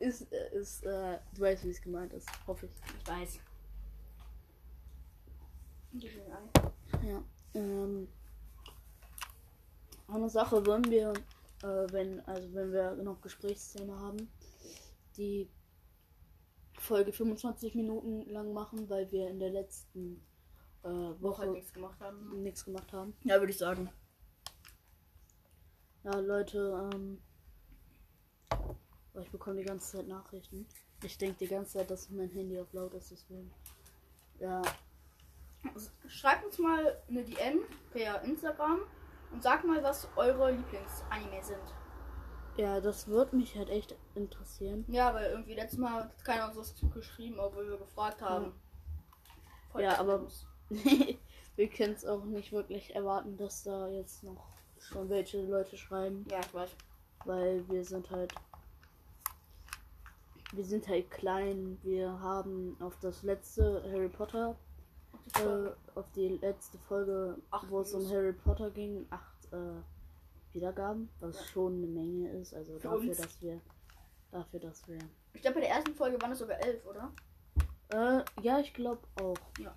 ist, 0.00 0.22
ist, 0.32 0.84
äh, 0.84 1.18
du 1.36 1.40
weißt, 1.40 1.64
wie 1.64 1.70
es 1.70 1.80
gemeint 1.80 2.12
ist, 2.12 2.28
hoffe 2.48 2.66
ich. 2.66 2.72
Ich 2.98 3.08
weiß. 3.08 3.38
Ja. 7.06 7.22
Ähm, 7.54 8.08
eine 10.08 10.28
Sache, 10.28 10.66
wollen 10.66 10.90
wir, 10.90 11.12
äh, 11.62 11.86
wenn, 11.92 12.20
also 12.26 12.52
wenn 12.54 12.72
wir 12.72 12.94
noch 12.96 13.20
Gesprächsthema 13.20 13.98
haben, 13.98 14.30
die 15.16 15.48
Folge 16.78 17.12
25 17.12 17.74
Minuten 17.74 18.28
lang 18.30 18.52
machen, 18.52 18.88
weil 18.88 19.10
wir 19.12 19.28
in 19.28 19.38
der 19.38 19.50
letzten 19.50 20.24
äh, 20.82 20.88
Woche 20.88 21.42
halt 21.42 21.52
nichts 21.52 21.72
gemacht 21.72 22.00
haben. 22.00 22.42
nichts 22.42 22.64
gemacht 22.64 22.92
haben. 22.92 23.14
Ja, 23.24 23.38
würde 23.38 23.52
ich 23.52 23.58
sagen. 23.58 23.90
Ja, 26.04 26.18
Leute, 26.18 26.90
ähm. 26.92 27.22
oh, 29.14 29.20
Ich 29.20 29.30
bekomme 29.30 29.58
die 29.58 29.64
ganze 29.64 29.98
Zeit 29.98 30.08
Nachrichten. 30.08 30.66
Ich 31.04 31.18
denke 31.18 31.38
die 31.38 31.48
ganze 31.48 31.78
Zeit, 31.78 31.90
dass 31.90 32.10
mein 32.10 32.30
Handy 32.30 32.58
auf 32.58 32.72
laut 32.72 32.94
ist, 32.94 33.10
deswegen. 33.10 33.52
Ja, 34.40 34.62
Schreibt 36.08 36.44
uns 36.44 36.58
mal 36.58 36.98
eine 37.08 37.24
DM 37.24 37.60
per 37.92 38.22
Instagram 38.22 38.80
und 39.32 39.42
sagt 39.42 39.64
mal, 39.64 39.82
was 39.82 40.08
eure 40.16 40.50
Lieblingsanime 40.52 41.42
sind. 41.42 41.62
ja, 42.56 42.80
das 42.80 43.08
wird 43.08 43.32
mich 43.32 43.56
halt 43.56 43.70
echt 43.70 43.94
interessieren. 44.14 44.84
Ja, 44.88 45.12
weil 45.14 45.30
irgendwie 45.30 45.54
letztes 45.54 45.78
Mal 45.78 45.90
hat 46.04 46.24
keiner 46.24 46.48
uns 46.48 46.56
was 46.56 46.74
geschrieben, 46.92 47.38
obwohl 47.40 47.68
wir 47.68 47.78
gefragt 47.78 48.20
haben. 48.22 48.52
Voll 49.72 49.82
Ja, 49.82 49.98
aber- 49.98 50.26
wir 51.56 51.68
können 51.68 51.94
es 51.94 52.04
auch 52.06 52.24
nicht 52.24 52.52
wirklich 52.52 52.94
erwarten, 52.94 53.36
dass 53.36 53.62
da 53.62 53.88
jetzt 53.88 54.22
noch 54.22 54.46
schon 54.78 55.08
welche 55.08 55.40
Leute 55.42 55.76
schreiben, 55.76 56.26
Ja, 56.30 56.40
ich 56.40 56.52
weiß. 56.54 56.70
weil 57.24 57.66
wir 57.68 57.84
sind 57.84 58.10
halt. 58.10 58.34
Wir 60.52 60.64
sind 60.64 60.86
halt 60.88 61.10
klein. 61.10 61.78
Wir 61.82 62.20
haben 62.20 62.76
auf 62.80 62.98
das 63.00 63.22
letzte 63.22 63.82
Harry 63.90 64.08
Potter 64.08 64.54
äh, 65.38 65.70
auf 65.98 66.10
die 66.12 66.28
letzte 66.28 66.78
Folge, 66.78 67.36
Acht 67.50 67.70
wo 67.70 67.80
es 67.80 67.92
um. 67.94 68.08
Harry 68.10 68.32
Potter 68.32 68.70
ging, 68.70 69.06
acht 69.10 69.52
äh, 69.52 69.80
Wiedergaben, 70.52 71.08
was 71.20 71.36
Ja. 71.36 71.44
schon 71.46 71.76
eine 71.76 71.86
Menge 71.86 72.30
ist. 72.32 72.54
Also 72.54 72.74
Für 72.78 72.88
dafür, 72.88 73.00
uns. 73.10 73.16
dass 73.18 73.40
wir, 73.42 73.60
dafür, 74.30 74.60
dass 74.60 74.86
wir. 74.88 74.98
Ich 75.34 75.42
glaube, 75.42 75.54
bei 75.56 75.60
der 75.62 75.70
ersten 75.70 75.94
Folge 75.94 76.20
waren 76.20 76.32
es 76.32 76.38
sogar 76.38 76.58
elf, 76.60 76.84
oder? 76.86 77.12
Äh, 77.88 78.24
ja, 78.42 78.58
ich 78.60 78.72
glaube 78.74 79.00
auch. 79.20 79.36
Ja. 79.58 79.74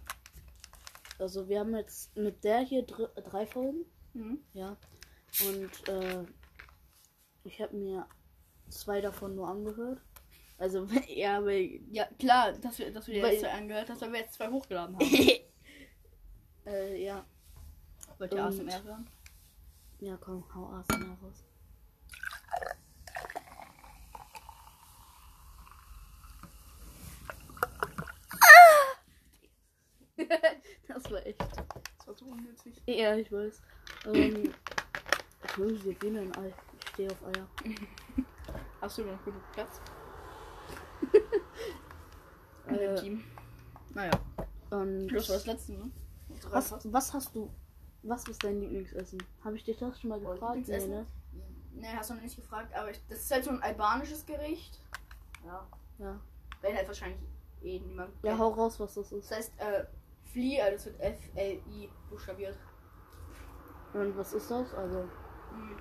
Also 1.20 1.48
wir 1.48 1.60
haben 1.62 1.75
jetzt 1.75 2.16
mit 2.18 2.44
der 2.44 2.60
hier 2.60 2.84
dr 2.84 3.08
drei 3.22 3.46
Folgen, 3.48 3.86
Mhm. 4.14 4.40
ja. 4.54 4.78
Und 5.50 5.90
äh, 5.90 6.24
ich 7.44 7.62
habe 7.62 7.75
mir 7.75 8.08
zwei 8.70 9.02
davon 9.02 9.36
nur 9.36 9.48
angehört. 9.50 10.02
Also 10.58 10.88
ja, 11.08 11.44
weil 11.44 11.82
Ja, 11.92 12.06
klar, 12.20 12.54
dass 12.54 12.80
wir, 12.80 12.92
dass 12.92 13.08
wir 13.08 13.22
Weil- 13.22 13.32
jetzt 13.34 13.42
zwei 13.42 13.52
angehört 13.52 13.90
haben, 13.90 14.02
weil 14.02 14.14
wir 14.14 14.20
jetzt 14.22 14.34
zwei 14.34 14.50
hochgeladen 14.50 14.96
haben. 14.96 15.06
äh, 16.66 17.04
ja, 17.04 17.26
Wollt 18.18 18.34
ihr 18.34 18.40
Und- 18.40 18.46
ASMR 18.48 18.84
hören? 18.84 19.10
ja, 20.00 20.18
komm, 20.18 20.44
hau 20.54 20.68
ASMR 20.68 21.18
raus. 21.22 21.44
Das 30.88 31.12
war 31.12 31.26
echt. 31.26 31.40
Das 31.42 32.08
war 32.08 32.14
so 32.16 32.26
unnötig. 32.26 32.82
Ja, 32.86 33.16
ich 33.16 33.32
weiß. 33.32 33.62
Ähm, 34.06 34.54
wir 35.58 35.94
gehen 35.96 36.16
in 36.16 36.36
Ei. 36.38 36.54
Ich 36.82 36.90
stehe 36.90 37.10
auf 37.12 37.24
Eier. 37.26 37.48
Hast 38.82 38.98
du 38.98 39.04
noch 39.04 39.24
genug 39.26 39.42
Platz? 39.54 39.82
Äh, 42.86 42.96
dem 42.96 43.04
Team. 43.04 43.24
Naja, 43.94 44.12
und 44.70 45.08
das 45.10 45.30
war 45.30 45.36
das 45.36 45.46
letzte, 45.46 45.74
ne? 45.74 45.92
Was, 46.50 46.74
was 46.92 47.13
hast 47.13 47.36
du? 47.36 47.50
Was 48.04 48.27
ist 48.27 48.44
dein 48.44 48.60
Lieblingsessen? 48.60 49.22
Habe 49.44 49.56
ich 49.56 49.63
dich 49.63 49.77
das 49.77 50.00
schon 50.00 50.10
mal 50.10 50.20
Oh, 50.24 50.32
gefragt? 50.32 50.68
Nee, 50.68 50.88
ne? 50.88 51.06
Ne, 51.74 51.88
hast 51.98 52.10
du 52.10 52.13
noch 52.15 52.22
nicht 52.22 52.36
gefragt, 52.36 52.74
aber 52.75 52.92
ich, 52.92 53.00
das 53.10 53.20
ist 53.22 53.32
halt 53.32 53.44
so 53.44 53.51
ein 53.51 53.62
albanisches 53.62 54.25
Gericht. 54.25 54.80
Ja. 55.46 55.68
Ja. 55.98 56.20
Wenn 56.62 56.75
halt 56.75 56.88
wahrscheinlich 56.88 57.20
eh 57.63 57.80
niemand. 57.80 58.13
Ja, 58.24 58.32
kennt. 58.32 58.39
hau 58.39 58.50
raus, 58.50 58.80
was 58.80 58.94
das 58.94 59.12
ist. 59.12 59.30
Das 59.32 59.38
heißt, 59.38 59.54
äh, 59.60 59.86
Fli, 60.32 60.62
also 60.62 60.75
das 60.75 60.86
wird 60.86 61.00
F-L-I 61.01 61.89
buchstabiert. 62.10 62.58
Und 63.94 64.18
was 64.18 64.34
ist 64.34 64.50
das? 64.51 64.74
Also 64.74 65.04
Mhm. 65.54 65.77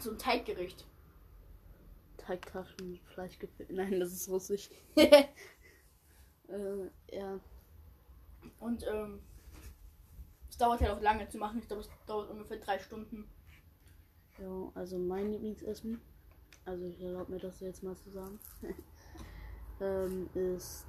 So 0.00 0.10
ein 0.10 0.18
Teiggericht. 0.18 0.86
Teigtaschen 2.26 2.92
mit 2.92 3.02
Fleisch 3.04 3.38
gefüllt. 3.38 3.70
Nein, 3.70 4.00
das 4.00 4.12
ist 4.12 4.28
russisch. 4.28 4.68
äh, 4.96 5.26
ja. 7.12 7.38
Und 8.58 8.84
ähm, 8.86 9.20
es 10.50 10.56
dauert 10.56 10.80
halt 10.80 10.90
auch 10.90 11.00
lange 11.00 11.28
zu 11.28 11.38
machen. 11.38 11.58
Ich 11.60 11.68
glaube, 11.68 11.82
es 11.82 11.90
dauert 12.06 12.30
ungefähr 12.30 12.58
drei 12.58 12.78
Stunden. 12.78 13.28
Ja, 14.38 14.70
also 14.74 14.98
mein 14.98 15.30
Lieblingsessen, 15.30 16.00
also 16.64 16.84
ich 16.84 17.00
erlaube 17.00 17.32
mir 17.32 17.38
das 17.38 17.60
jetzt 17.60 17.82
mal 17.82 17.96
zu 17.96 18.10
sagen, 18.10 18.38
ähm, 19.80 20.28
ist. 20.34 20.86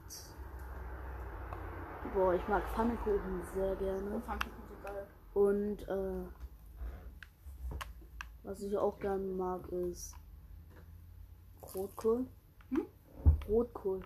Boah, 2.14 2.34
ich 2.34 2.48
mag 2.48 2.64
Pfannkuchen 2.74 3.42
sehr 3.54 3.76
gerne. 3.76 4.16
Oh, 4.16 4.20
Pfannkuchen 4.22 4.68
sind 4.68 4.84
geil. 4.84 5.08
Und 5.34 5.88
äh, 5.88 6.26
was 8.44 8.62
ich 8.62 8.78
auch 8.78 8.98
gerne 9.00 9.26
mag, 9.26 9.68
ist 9.70 10.16
Rotkohl. 11.76 12.26
Hm? 12.70 12.86
Rotkohl, 13.48 14.02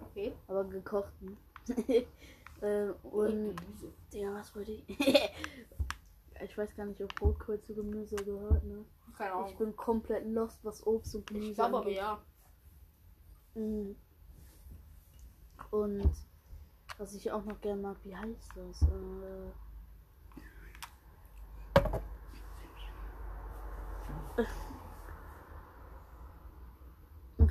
Okay. 0.00 0.32
aber 0.46 0.64
gekochten. 0.64 1.36
äh, 2.60 2.90
und 3.02 3.56
ja, 4.12 4.32
was 4.34 4.54
wollte 4.54 4.72
ich? 4.72 4.84
ich 6.44 6.58
weiß 6.58 6.74
gar 6.76 6.86
nicht, 6.86 7.02
ob 7.02 7.20
Rotkohl 7.20 7.60
zu 7.60 7.74
Gemüse 7.74 8.16
gehört, 8.16 8.64
ne? 8.64 8.84
Keine 9.16 9.32
Ahnung. 9.32 9.48
Ich 9.50 9.56
bin 9.56 9.76
komplett 9.76 10.26
lost, 10.26 10.64
was 10.64 10.86
Obst 10.86 11.14
und 11.14 11.26
Gemüse 11.26 11.50
Ich 11.50 11.54
glaube 11.56 11.78
aber 11.78 11.90
ja. 11.90 12.20
Mhm. 13.54 13.96
Und 15.70 16.10
was 16.96 17.14
ich 17.14 17.30
auch 17.30 17.44
noch 17.44 17.60
gerne 17.60 17.82
mag, 17.82 17.96
wie 18.04 18.16
heißt 18.16 18.52
das? 18.56 18.82
Äh, 18.82 19.52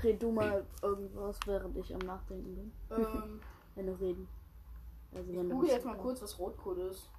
Okay, 0.10 0.18
du 0.20 0.32
mal 0.32 0.66
irgendwas, 0.82 1.40
während 1.46 1.76
ich 1.78 1.94
am 1.94 2.00
Nachdenken 2.00 2.56
bin. 2.56 2.72
Ähm, 2.92 3.40
Wenn 3.76 3.88
du 3.88 3.94
reden. 4.00 4.28
Also 5.14 5.32
ich 5.32 5.38
wenn 5.38 5.50
du 5.50 5.56
google 5.56 5.68
was- 5.70 5.76
jetzt 5.76 5.86
mal 5.86 5.98
kurz, 5.98 6.22
was 6.22 6.38
Rotkohl 6.40 6.78
ist. 6.80 7.10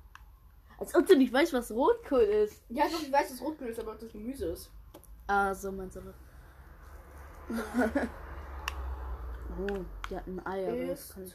Als 0.78 0.94
ob 0.94 1.06
du 1.06 1.16
nicht 1.16 1.32
weißt, 1.32 1.52
was 1.52 1.70
Rotkohl 1.72 2.20
ist. 2.20 2.62
Ja, 2.68 2.84
doch, 2.90 3.00
ich 3.02 3.10
weiß, 3.12 3.30
dass 3.30 3.40
Rotkohl 3.40 3.68
ist, 3.68 3.80
aber 3.80 3.92
ob 3.92 3.98
das 3.98 4.12
Gemüse 4.12 4.46
ist. 4.46 4.70
Ah, 5.26 5.52
so 5.54 5.72
meinst 5.72 5.96
du 5.96 6.00
das. 6.00 6.14
oh, 9.60 9.84
die 10.10 10.16
hatten 10.16 10.40
Eier. 10.46 10.72
aber 10.72 10.86
das 10.86 11.00
Ist 11.00 11.14
kann 11.14 11.24
ich. 11.24 11.34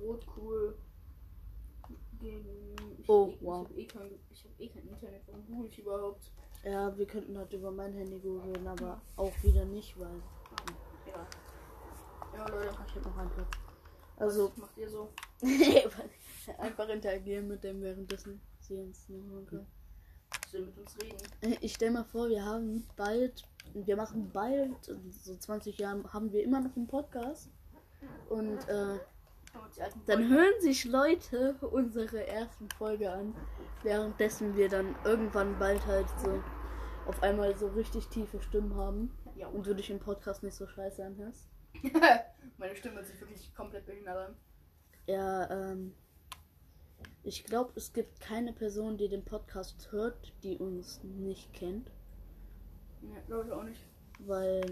Rotkohl 0.00 0.74
gegen. 2.20 2.74
Ich 2.98 3.08
Oh, 3.08 3.26
hab 3.26 3.32
eh, 3.32 3.38
wow. 3.40 3.66
Ich 3.76 3.94
habe 3.94 4.04
eh, 4.06 4.08
kein, 4.08 4.18
ich 4.30 4.44
hab 4.44 4.60
eh 4.60 4.68
kein 4.68 4.88
Internet. 4.88 5.22
Warum 5.26 5.46
google 5.46 5.68
ich 5.70 5.78
überhaupt? 5.78 6.30
Ja, 6.64 6.96
wir 6.96 7.06
könnten 7.06 7.36
halt 7.36 7.52
über 7.52 7.70
mein 7.70 7.92
Handy 7.92 8.18
googeln, 8.18 8.66
aber 8.66 9.00
auch 9.16 9.32
wieder 9.42 9.64
nicht, 9.64 9.98
weil 9.98 10.22
Ja. 11.06 11.26
Ja, 12.36 12.48
Leute. 12.48 12.70
ich 12.86 12.94
habe 12.94 13.08
noch 13.08 13.18
einen 13.18 13.30
Platz. 13.30 13.48
Also, 14.16 14.50
was 14.50 14.56
macht 14.56 14.78
ihr 14.78 14.88
so? 14.88 15.12
einfach 16.58 16.88
interagieren 16.88 17.48
mit 17.48 17.64
dem 17.64 17.82
währenddessen 17.82 18.40
sie 18.60 18.76
uns 18.76 19.08
nicht. 19.08 19.24
Willst 19.50 20.54
du 20.54 20.60
mit 20.60 20.78
uns 20.78 20.96
reden? 21.02 21.56
Ich 21.60 21.74
stell 21.74 21.90
mal 21.90 22.04
vor, 22.04 22.28
wir 22.28 22.44
haben 22.44 22.86
bald, 22.96 23.44
wir 23.74 23.96
machen 23.96 24.30
bald, 24.32 24.76
so 25.10 25.36
20 25.36 25.78
Jahren 25.78 26.12
haben 26.12 26.32
wir 26.32 26.42
immer 26.42 26.60
noch 26.60 26.76
einen 26.76 26.86
Podcast. 26.86 27.50
Und 28.28 28.68
äh, 28.68 28.98
dann 30.06 30.28
hören 30.28 30.60
sich 30.60 30.84
Leute 30.84 31.56
unsere 31.60 32.26
ersten 32.26 32.68
Folge 32.70 33.12
an, 33.12 33.34
währenddessen 33.82 34.56
wir 34.56 34.68
dann 34.68 34.96
irgendwann 35.04 35.58
bald 35.58 35.84
halt 35.86 36.06
so 36.22 36.42
auf 37.06 37.22
einmal 37.22 37.56
so 37.56 37.68
richtig 37.68 38.08
tiefe 38.08 38.40
Stimmen 38.40 38.76
haben. 38.76 39.10
Ja, 39.36 39.48
und 39.48 39.66
du 39.66 39.74
dich 39.74 39.90
im 39.90 39.98
Podcast 39.98 40.42
nicht 40.42 40.54
so 40.54 40.66
scheiße 40.66 41.04
anhörst. 41.04 41.48
Meine 42.58 42.76
Stimme 42.76 42.96
hört 42.96 43.06
sich 43.06 43.20
wirklich 43.20 43.54
komplett 43.54 43.86
behindert 43.86 44.28
an. 44.28 44.36
Ja, 45.06 45.50
ähm, 45.50 45.94
ich 47.22 47.44
glaube, 47.44 47.72
es 47.76 47.92
gibt 47.92 48.20
keine 48.20 48.52
Person, 48.52 48.96
die 48.98 49.08
den 49.08 49.24
Podcast 49.24 49.90
hört, 49.90 50.32
die 50.42 50.58
uns 50.58 51.02
nicht 51.02 51.52
kennt, 51.52 51.90
Ja, 53.00 53.20
glaube 53.26 53.46
ich 53.46 53.52
auch 53.52 53.64
nicht. 53.64 53.80
weil 54.20 54.64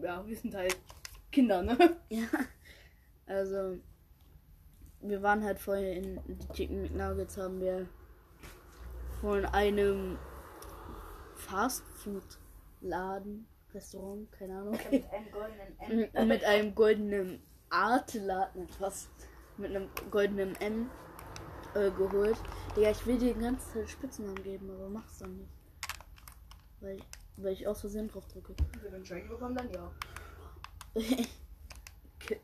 Ja, 0.00 0.26
wir 0.26 0.36
sind 0.36 0.54
halt 0.54 0.76
Kinder, 1.30 1.62
ne? 1.62 1.76
Ja, 2.10 2.26
also 3.26 3.78
wir 5.00 5.20
waren 5.22 5.42
halt 5.44 5.58
vorher 5.58 5.94
in 5.96 6.20
die 6.26 6.48
Chicken 6.54 6.82
McNuggets, 6.82 7.36
haben 7.36 7.60
wir 7.60 7.86
von 9.20 9.44
einem 9.46 10.16
Fastfood-Laden, 12.82 13.46
Restaurant, 13.72 14.32
keine 14.32 14.58
Ahnung, 14.58 14.78
Mit 14.90 15.04
einem 15.12 15.30
goldenen 15.32 16.10
M. 16.14 16.28
mit 16.28 16.44
einem 16.44 16.74
goldenen 16.74 17.42
Art-Laden, 17.70 18.68
was 18.78 19.08
mit 19.56 19.70
einem 19.70 19.88
goldenen 20.10 20.54
M 20.56 20.90
äh, 21.74 21.90
geholt. 21.90 22.36
Ja, 22.76 22.90
ich 22.90 23.06
will 23.06 23.18
dir 23.18 23.34
die 23.34 23.40
ganze 23.40 23.72
Zeit 23.72 23.88
Spitznamen 23.88 24.42
geben, 24.42 24.70
aber 24.70 24.88
mach's 24.88 25.18
dann 25.18 25.36
nicht. 25.36 25.52
Weil, 26.80 26.98
weil 27.36 27.52
ich 27.52 27.66
aus 27.66 27.80
Versehen 27.80 28.08
drauf 28.08 28.26
drücke. 28.28 28.54
Wenn 28.72 28.82
wir 28.82 28.94
einen 28.94 29.06
Shiny 29.06 29.28
bekommen, 29.28 29.54
dann 29.54 29.70
ja. 29.72 29.90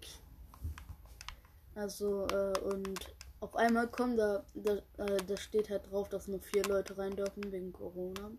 also, 1.74 2.26
äh, 2.28 2.58
und 2.60 3.14
auf 3.40 3.54
einmal 3.56 3.88
kommen 3.88 4.16
da, 4.16 4.44
da, 4.54 4.76
äh, 5.04 5.18
da 5.26 5.36
steht 5.36 5.68
halt 5.68 5.90
drauf, 5.90 6.08
dass 6.08 6.28
nur 6.28 6.40
vier 6.40 6.64
Leute 6.64 6.96
rein 6.96 7.14
dürfen 7.14 7.52
wegen 7.52 7.72
Corona. 7.72 8.30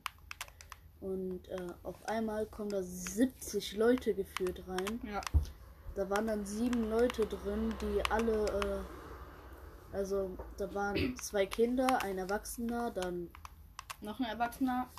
Und 1.02 1.48
äh, 1.48 1.68
auf 1.84 1.96
einmal 2.10 2.46
kommen 2.46 2.70
da 2.70 2.82
70 2.84 3.78
Leute 3.78 4.14
geführt 4.14 4.64
rein. 4.68 5.00
Ja. 5.04 5.22
Da 5.96 6.10
waren 6.10 6.28
dann 6.28 6.46
sieben 6.46 6.90
Leute 6.90 7.26
drin, 7.26 7.74
die 7.82 8.12
alle, 8.12 8.46
äh, 9.94 9.96
also 9.96 10.38
da 10.58 10.74
waren 10.74 11.16
zwei 11.18 11.46
Kinder, 11.46 12.02
ein 12.04 12.18
Erwachsener, 12.18 12.92
dann 12.92 13.30
Noch 14.02 14.20
ein 14.20 14.26
Erwachsener. 14.28 14.90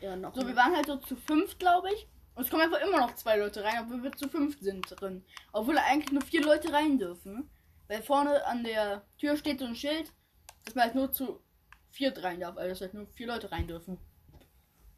ja 0.00 0.14
noch 0.16 0.34
So, 0.34 0.40
ein- 0.42 0.46
wir 0.48 0.56
waren 0.56 0.74
halt 0.74 0.86
so 0.86 0.96
zu 0.96 1.16
fünf, 1.16 1.58
glaube 1.58 1.88
ich. 1.94 2.06
Und 2.34 2.44
es 2.44 2.50
kommen 2.50 2.62
einfach 2.62 2.80
immer 2.86 2.98
noch 3.00 3.14
zwei 3.14 3.38
Leute 3.38 3.64
rein, 3.64 3.78
obwohl 3.84 4.02
wir 4.02 4.12
zu 4.12 4.28
fünf 4.28 4.60
sind 4.60 4.86
drin. 5.00 5.24
Obwohl 5.52 5.78
eigentlich 5.78 6.12
nur 6.12 6.22
vier 6.22 6.44
Leute 6.44 6.72
rein 6.72 6.98
dürfen. 6.98 7.48
Weil 7.88 8.02
vorne 8.02 8.44
an 8.46 8.62
der 8.62 9.04
Tür 9.18 9.36
steht 9.36 9.58
so 9.60 9.64
ein 9.64 9.74
Schild, 9.74 10.12
dass 10.64 10.74
man 10.74 10.84
halt 10.84 10.94
nur 10.96 11.10
zu 11.12 11.40
viert 11.90 12.22
rein 12.22 12.40
darf. 12.40 12.56
Also 12.56 12.70
dass 12.70 12.80
halt 12.82 12.94
nur 12.94 13.06
vier 13.14 13.26
Leute 13.28 13.50
rein 13.50 13.66
dürfen. 13.66 13.96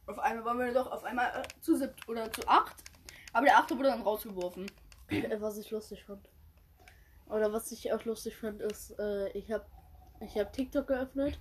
Auf 0.09 0.19
einmal 0.19 0.45
waren 0.45 0.59
wir 0.59 0.73
doch 0.73 0.91
auf 0.91 1.05
einmal 1.05 1.29
äh, 1.29 1.61
zu 1.61 1.77
siebt 1.77 2.09
oder 2.09 2.33
zu 2.33 2.47
acht. 2.49 2.77
Aber 3.33 3.45
der 3.45 3.59
achte 3.59 3.77
wurde 3.77 3.91
dann 3.91 4.03
rausgeworfen. 4.03 4.67
Äh, 5.09 5.41
was 5.41 5.59
ich 5.59 5.71
lustig 5.71 6.05
fand. 6.05 6.27
Oder 7.29 7.53
was 7.53 7.71
ich 7.73 7.93
auch 7.93 8.05
lustig 8.05 8.37
fand, 8.37 8.63
ist, 8.63 8.99
äh, 8.99 9.29
ich 9.31 9.53
habe 9.53 9.67
ich 10.21 10.37
hab 10.39 10.53
TikTok 10.53 10.87
geöffnet. 10.87 11.39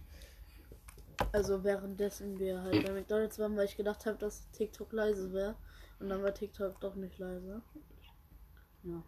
Also 1.31 1.63
währenddessen 1.63 2.37
wir 2.39 2.61
halt 2.61 2.85
bei 2.85 2.91
McDonalds 2.91 3.39
waren, 3.39 3.55
weil 3.57 3.65
ich 3.65 3.77
gedacht 3.77 4.05
habe, 4.05 4.17
dass 4.17 4.51
TikTok 4.51 4.91
leise 4.91 5.33
wäre. 5.33 5.55
Und 5.99 6.09
dann 6.09 6.21
war 6.21 6.33
TikTok 6.33 6.79
doch 6.79 6.95
nicht 6.95 7.17
leise. 7.17 7.61
Ja. 8.83 9.01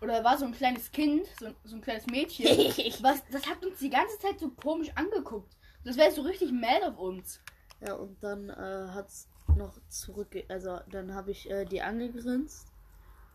Oder 0.00 0.22
war 0.22 0.38
so 0.38 0.46
ein 0.46 0.52
kleines 0.52 0.90
Kind, 0.90 1.26
so, 1.38 1.48
so 1.64 1.76
ein 1.76 1.82
kleines 1.82 2.06
Mädchen. 2.06 2.46
was, 3.02 3.22
das 3.30 3.46
hat 3.46 3.64
uns 3.64 3.80
die 3.80 3.90
ganze 3.90 4.18
Zeit 4.20 4.38
so 4.38 4.50
komisch 4.50 4.90
angeguckt. 4.94 5.56
Das 5.84 5.96
wäre 5.96 6.12
so 6.12 6.22
richtig 6.22 6.52
mad 6.52 6.86
auf 6.86 6.98
uns. 6.98 7.40
Ja, 7.80 7.94
und 7.94 8.22
dann 8.22 8.50
äh, 8.50 8.88
hat's 8.92 9.28
noch 9.56 9.78
zurück, 9.88 10.36
also 10.48 10.80
dann 10.90 11.14
habe 11.14 11.30
ich 11.30 11.48
äh, 11.50 11.64
die 11.64 11.80
angegrinst 11.80 12.72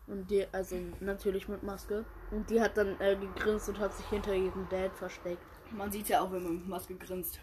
und 0.06 0.30
die, 0.30 0.46
also 0.52 0.76
natürlich 1.00 1.48
mit 1.48 1.62
Maske 1.62 2.04
und 2.30 2.48
die 2.50 2.60
hat 2.60 2.76
dann 2.76 3.00
äh, 3.00 3.16
gegrinst 3.16 3.68
und 3.68 3.78
hat 3.78 3.94
sich 3.94 4.06
hinter 4.06 4.34
ihrem 4.34 4.68
Dad 4.68 4.94
versteckt. 4.94 5.42
Man 5.72 5.90
sieht 5.90 6.08
ja 6.08 6.20
auch, 6.20 6.30
wenn 6.30 6.42
man 6.42 6.54
mit 6.58 6.68
Maske 6.68 6.94
grinst. 6.94 7.40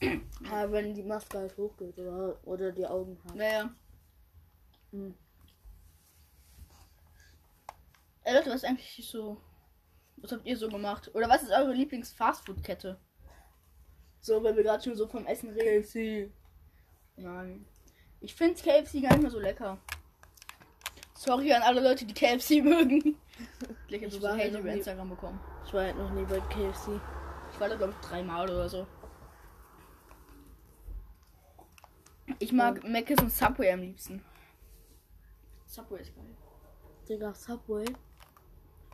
Ja, 0.00 0.70
wenn 0.72 0.94
die 0.94 1.02
Maske 1.02 1.38
halt 1.38 1.56
hochgeht 1.56 1.96
oder, 1.98 2.36
oder 2.44 2.72
die 2.72 2.86
Augen 2.86 3.18
hat. 3.24 3.36
Naja. 3.36 3.70
Mhm. 4.90 5.14
Ey 8.24 8.34
Leute, 8.34 8.50
was 8.50 8.56
ist 8.56 8.64
eigentlich 8.64 9.08
so. 9.08 9.40
Was 10.16 10.32
habt 10.32 10.46
ihr 10.46 10.56
so 10.56 10.68
gemacht? 10.68 11.10
Oder 11.14 11.28
was 11.28 11.42
ist 11.42 11.50
eure 11.50 11.72
Lieblings-Fastfood-Kette? 11.72 12.98
So, 14.22 14.42
wenn 14.42 14.56
wir 14.56 14.62
gerade 14.62 14.82
schon 14.82 14.94
so 14.96 15.06
vom 15.06 15.26
Essen 15.26 15.50
reden. 15.50 15.82
KFC. 15.82 16.30
Nein. 17.16 17.66
Ich 18.20 18.34
finde 18.34 18.54
KFC 18.60 19.02
gar 19.02 19.10
nicht 19.12 19.22
mehr 19.22 19.30
so 19.30 19.40
lecker. 19.40 19.78
Sorry 21.14 21.52
an 21.52 21.62
alle 21.62 21.80
Leute, 21.82 22.04
die 22.06 22.14
KFC 22.14 22.50
mögen. 22.64 23.16
Ich 23.88 23.96
habe 23.96 24.06
Ich 24.06 24.14
so 24.14 24.22
war 24.22 24.30
halt 24.32 24.42
Hate 24.44 24.52
noch 24.52 24.60
über 24.60 24.70
nie- 24.70 24.76
Instagram 24.78 25.10
bekommen. 25.10 25.40
Ich 25.66 25.72
war 25.74 25.82
halt 25.84 25.98
noch 25.98 26.10
nie 26.12 26.24
bei 26.24 26.38
KFC. 26.40 27.00
Ich 27.52 27.60
war 27.60 27.68
da 27.68 27.74
glaube 27.76 27.92
ich 28.00 28.06
dreimal 28.08 28.48
oder 28.48 28.68
so. 28.68 28.86
Ich 32.38 32.52
mag 32.52 32.82
Mc's 32.84 33.20
und 33.20 33.30
Subway 33.32 33.72
am 33.72 33.80
liebsten. 33.80 34.24
Subway 35.66 36.00
ist 36.00 36.14
geil. 36.14 36.24
Digga, 37.08 37.34
Subway 37.34 37.84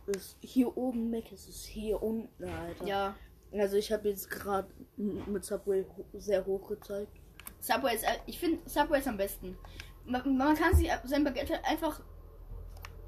ist 0.07 0.37
hier 0.41 0.75
oben, 0.77 1.11
Mac 1.11 1.31
ist 1.33 1.67
hier 1.67 2.03
unten, 2.03 2.45
Alter. 2.45 2.87
Ja, 2.87 3.15
Also 3.53 3.77
ich 3.77 3.93
habe 3.93 4.09
jetzt 4.09 4.31
gerade 4.31 4.69
mit 4.97 5.45
Subway 5.45 5.87
sehr 6.15 6.45
hoch 6.45 6.69
gezeigt. 6.69 7.13
Subway 7.61 7.95
ist, 7.95 8.05
äh, 8.05 8.19
ich 8.27 8.39
finde 8.39 8.69
Subway 8.69 8.99
ist 8.99 9.09
am 9.09 9.17
besten. 9.17 9.57
Man, 10.05 10.37
man 10.37 10.55
kann 10.55 10.75
sich 10.75 10.91
sein 11.05 11.25
Baguette 11.25 11.65
einfach 11.65 12.01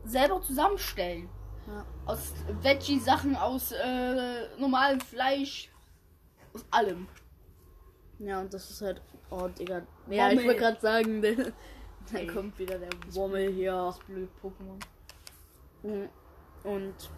selber 0.05 0.41
zusammenstellen. 0.43 1.29
Ja. 1.67 1.87
Aus 2.07 2.33
Veggie-Sachen, 2.63 3.37
aus 3.37 3.73
äh, 3.73 4.57
normalem 4.59 5.01
Fleisch, 5.01 5.71
aus 6.55 6.65
allem. 6.71 7.07
Ja, 8.19 8.41
und 8.41 8.53
das 8.53 8.71
ist 8.71 8.83
halt. 8.83 9.01
Oh, 9.31 9.47
Digga. 9.49 9.83
Ja, 10.09 10.29
ich 10.31 10.39
Wommel. 10.39 10.47
wollte 10.47 10.61
gerade 10.61 10.81
sagen, 10.81 11.23
dann 11.23 11.53
Ey. 12.15 12.27
kommt 12.27 12.59
wieder 12.59 12.79
der 12.79 12.91
Wommel 13.11 13.53
hier. 13.53 13.73
Das 13.73 13.99
blöde 14.01 14.29
Pokémon. 14.43 14.81
Mhm. 15.83 16.09
Und. 16.65 17.11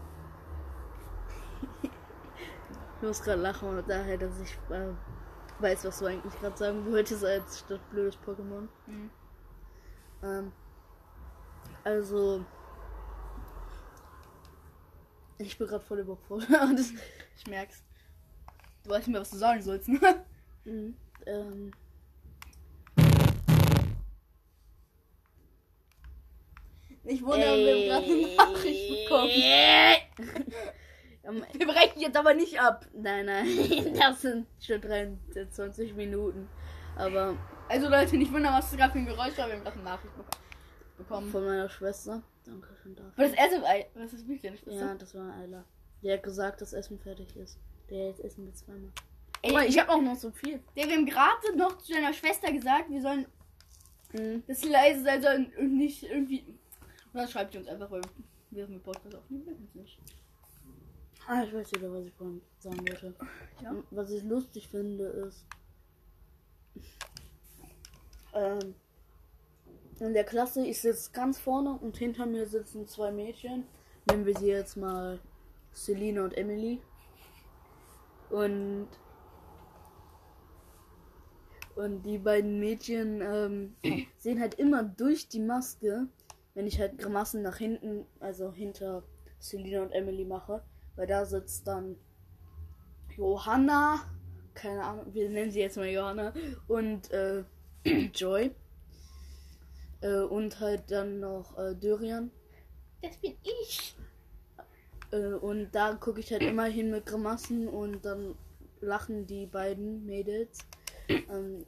Ich 3.02 3.08
muss 3.08 3.20
gerade 3.20 3.42
lachen 3.42 3.68
und 3.68 3.88
daher, 3.88 4.16
dass 4.16 4.38
ich 4.40 4.52
äh, 4.70 4.92
weiß, 5.58 5.84
was 5.84 5.98
du 5.98 6.06
eigentlich 6.06 6.38
gerade 6.38 6.56
sagen 6.56 6.86
wolltest, 6.88 7.24
als 7.24 7.58
statt 7.58 7.80
blödes 7.90 8.16
Pokémon. 8.20 8.68
Mhm. 8.86 9.10
Ähm, 10.22 10.52
also. 11.82 12.44
Ich 15.38 15.58
bin 15.58 15.66
gerade 15.66 15.84
voll 15.84 15.98
überfordert. 15.98 16.48
Ich 17.36 17.46
merk's. 17.48 17.82
Du 18.84 18.90
weißt 18.90 19.08
nicht 19.08 19.14
mehr, 19.14 19.20
was 19.22 19.30
du 19.30 19.36
sagen 19.36 19.60
sollst. 19.62 19.88
Ne? 19.88 20.24
Mhm. 20.64 20.96
Ähm, 21.26 21.72
Ich 27.04 27.20
wundere, 27.20 27.58
wir 27.58 27.96
haben 27.96 28.06
gerade 28.06 28.06
eine 28.06 28.36
Nachricht 28.36 28.88
bekommen. 28.88 29.32
Wir 31.52 31.66
brechen 31.66 32.00
jetzt 32.00 32.16
aber 32.16 32.34
nicht 32.34 32.60
ab. 32.60 32.86
nein, 32.94 33.26
nein, 33.26 33.46
das 33.98 34.22
sind 34.22 34.46
schon 34.60 34.80
23 34.80 35.94
Minuten. 35.94 36.48
Aber 36.96 37.36
Also 37.68 37.88
Leute, 37.88 38.16
nicht 38.16 38.32
wundern, 38.32 38.52
was 38.54 38.68
das 38.70 38.78
gerade 38.78 38.92
für 38.92 38.98
ein 38.98 39.06
Geräusch 39.06 39.36
war. 39.38 39.46
Wir 39.48 39.54
haben 39.54 39.62
gerade 39.62 39.76
eine 39.76 39.84
Nachricht 39.84 40.12
bek- 40.14 40.98
bekommen. 40.98 41.30
von 41.30 41.44
meiner 41.44 41.68
Schwester. 41.68 42.22
Danke 42.44 42.68
schön 42.82 42.94
dafür. 42.96 43.12
War 43.16 43.28
das 43.28 43.64
Ei? 43.64 43.86
Was 43.94 44.12
ist 44.12 44.26
wirklich 44.28 44.42
deine 44.42 44.56
Ja, 44.56 44.62
Schwester? 44.62 44.94
das 44.98 45.14
war 45.14 45.32
Ayla. 45.36 45.64
Die 46.02 46.12
hat 46.12 46.22
gesagt, 46.22 46.60
dass 46.60 46.72
Essen 46.72 46.98
fertig 46.98 47.36
ist. 47.36 47.58
Der 47.88 48.08
jetzt 48.08 48.20
essen 48.20 48.44
wir 48.46 48.52
zweimal. 48.54 48.90
Ey, 49.42 49.68
ich 49.68 49.78
habe 49.78 49.90
auch 49.90 50.00
noch 50.02 50.16
so 50.16 50.30
viel. 50.32 50.60
Der, 50.76 50.86
wir 50.88 50.94
haben 50.96 51.06
gerade 51.06 51.56
noch 51.56 51.78
zu 51.78 51.92
deiner 51.92 52.12
Schwester 52.12 52.52
gesagt, 52.52 52.90
wir 52.90 53.00
sollen, 53.00 53.26
Mhm. 54.12 54.42
sie 54.48 54.68
leise 54.68 55.02
sein 55.04 55.22
sollen 55.22 55.52
und 55.58 55.76
nicht 55.78 56.02
irgendwie. 56.02 56.40
Und 56.40 56.58
dann 57.14 57.28
schreibt 57.28 57.52
sie 57.52 57.58
uns 57.58 57.68
einfach, 57.68 57.90
weil 57.90 58.02
wir 58.50 58.66
mit 58.68 58.82
Podcast 58.82 59.14
aufnehmen, 59.14 59.46
wir 59.46 59.54
es 59.68 59.74
nicht. 59.74 59.98
Ah, 61.26 61.44
ich 61.44 61.54
weiß 61.54 61.72
wieder, 61.72 61.92
was 61.92 62.06
ich 62.06 62.12
vorhin 62.14 62.42
sagen 62.58 62.80
wollte. 62.80 63.14
Ja. 63.62 63.74
Was 63.90 64.10
ich 64.10 64.24
lustig 64.24 64.68
finde, 64.68 65.04
ist. 65.04 65.46
Ähm, 68.34 68.74
in 70.00 70.14
der 70.14 70.24
Klasse, 70.24 70.66
ich 70.66 70.80
sitze 70.80 71.12
ganz 71.12 71.38
vorne 71.38 71.74
und 71.74 71.96
hinter 71.96 72.26
mir 72.26 72.46
sitzen 72.46 72.88
zwei 72.88 73.12
Mädchen. 73.12 73.64
Nehmen 74.10 74.26
wir 74.26 74.36
sie 74.36 74.48
jetzt 74.48 74.76
mal 74.76 75.20
Selina 75.72 76.24
und 76.24 76.36
Emily. 76.36 76.80
Und. 78.30 78.88
Und 81.76 82.02
die 82.02 82.18
beiden 82.18 82.58
Mädchen 82.58 83.22
ähm, 83.22 83.76
sehen 84.18 84.40
halt 84.40 84.54
immer 84.54 84.82
durch 84.82 85.28
die 85.28 85.40
Maske, 85.40 86.08
wenn 86.54 86.66
ich 86.66 86.78
halt 86.78 86.98
Grimassen 86.98 87.42
nach 87.42 87.56
hinten, 87.56 88.06
also 88.20 88.52
hinter 88.52 89.04
Selina 89.38 89.82
und 89.82 89.92
Emily 89.92 90.24
mache. 90.24 90.62
Weil 90.96 91.06
da 91.06 91.24
sitzt 91.24 91.66
dann 91.66 91.96
Johanna, 93.16 94.00
keine 94.54 94.84
Ahnung, 94.84 95.06
wir 95.12 95.28
nennen 95.28 95.50
sie 95.50 95.60
jetzt 95.60 95.76
mal 95.76 95.88
Johanna, 95.88 96.32
und 96.68 97.10
äh, 97.10 97.44
Joy. 98.14 98.50
Äh, 100.00 100.20
und 100.22 100.60
halt 100.60 100.90
dann 100.90 101.20
noch 101.20 101.56
äh, 101.58 101.74
Dorian. 101.74 102.30
Das 103.00 103.16
bin 103.18 103.36
ich. 103.42 103.96
Äh, 105.10 105.34
und 105.34 105.70
da 105.72 105.94
gucke 105.94 106.20
ich 106.20 106.32
halt 106.32 106.42
immer 106.42 106.64
hin 106.64 106.90
mit 106.90 107.06
Grimassen 107.06 107.68
und 107.68 108.04
dann 108.04 108.34
lachen 108.80 109.26
die 109.26 109.46
beiden 109.46 110.04
Mädels. 110.06 110.58
Ähm, 111.08 111.64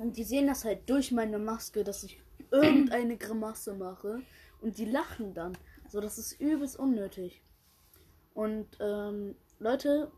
und 0.00 0.16
die 0.16 0.24
sehen 0.24 0.46
das 0.46 0.64
halt 0.64 0.88
durch 0.88 1.12
meine 1.12 1.38
Maske, 1.38 1.84
dass 1.84 2.04
ich 2.04 2.22
irgendeine 2.50 3.16
Grimasse 3.16 3.74
mache. 3.74 4.22
Und 4.60 4.78
die 4.78 4.84
lachen 4.84 5.34
dann. 5.34 5.56
So, 5.88 6.00
das 6.00 6.18
ist 6.18 6.40
übelst 6.40 6.78
unnötig. 6.78 7.42
Und 8.40 8.78
ähm, 8.80 9.36
Leute, 9.58 10.10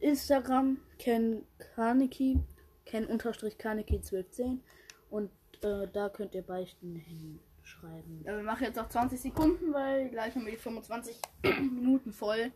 Instagram, 0.00 0.78
Ken 0.98 1.44
Kaneki, 1.74 2.40
Ken 2.86 3.04
unterstrich 3.04 3.58
Kaneki 3.58 3.96
1210. 3.96 4.62
Und 5.10 5.30
äh, 5.60 5.86
da 5.92 6.08
könnt 6.08 6.34
ihr 6.34 6.40
Beichten 6.40 6.94
hinschreiben. 6.96 8.24
Ja, 8.24 8.38
wir 8.38 8.42
machen 8.42 8.64
jetzt 8.64 8.76
noch 8.76 8.88
20 8.88 9.20
Sekunden, 9.20 9.74
weil 9.74 10.08
gleich 10.08 10.34
haben 10.34 10.46
wir 10.46 10.52
die 10.52 10.56
25 10.56 11.20
Minuten 11.42 12.14
voll. 12.14 12.52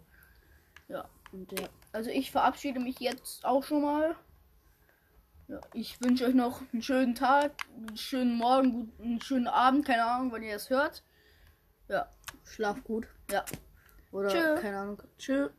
Ja. 0.89 1.11
Und 1.31 1.61
ja, 1.61 1.69
Also 1.93 2.09
ich 2.09 2.31
verabschiede 2.31 2.81
mich 2.81 2.99
jetzt 2.99 3.45
auch 3.45 3.65
schon 3.65 3.83
mal. 3.83 4.17
Ja, 5.49 5.61
ich 5.75 6.01
wünsche 6.01 6.25
euch 6.25 6.35
noch 6.35 6.63
einen 6.73 6.81
schönen 6.81 7.15
Tag, 7.15 7.53
einen 7.77 7.99
schönen 7.99 8.35
Morgen, 8.39 8.91
einen 8.99 9.21
schönen 9.21 9.49
Abend, 9.49 9.85
keine 9.85 10.07
Ahnung, 10.07 10.33
wann 10.33 10.43
ihr 10.43 10.57
es 10.57 10.71
hört. 10.71 11.05
Ja, 11.89 12.09
Schlaf 12.47 12.83
gut. 12.83 13.07
ja. 13.31 13.45
Oder 14.13 14.29
Tschö. 14.29 14.55
keine 14.61 14.79
Ahnung. 14.79 15.03
Tschüss. 15.19 15.51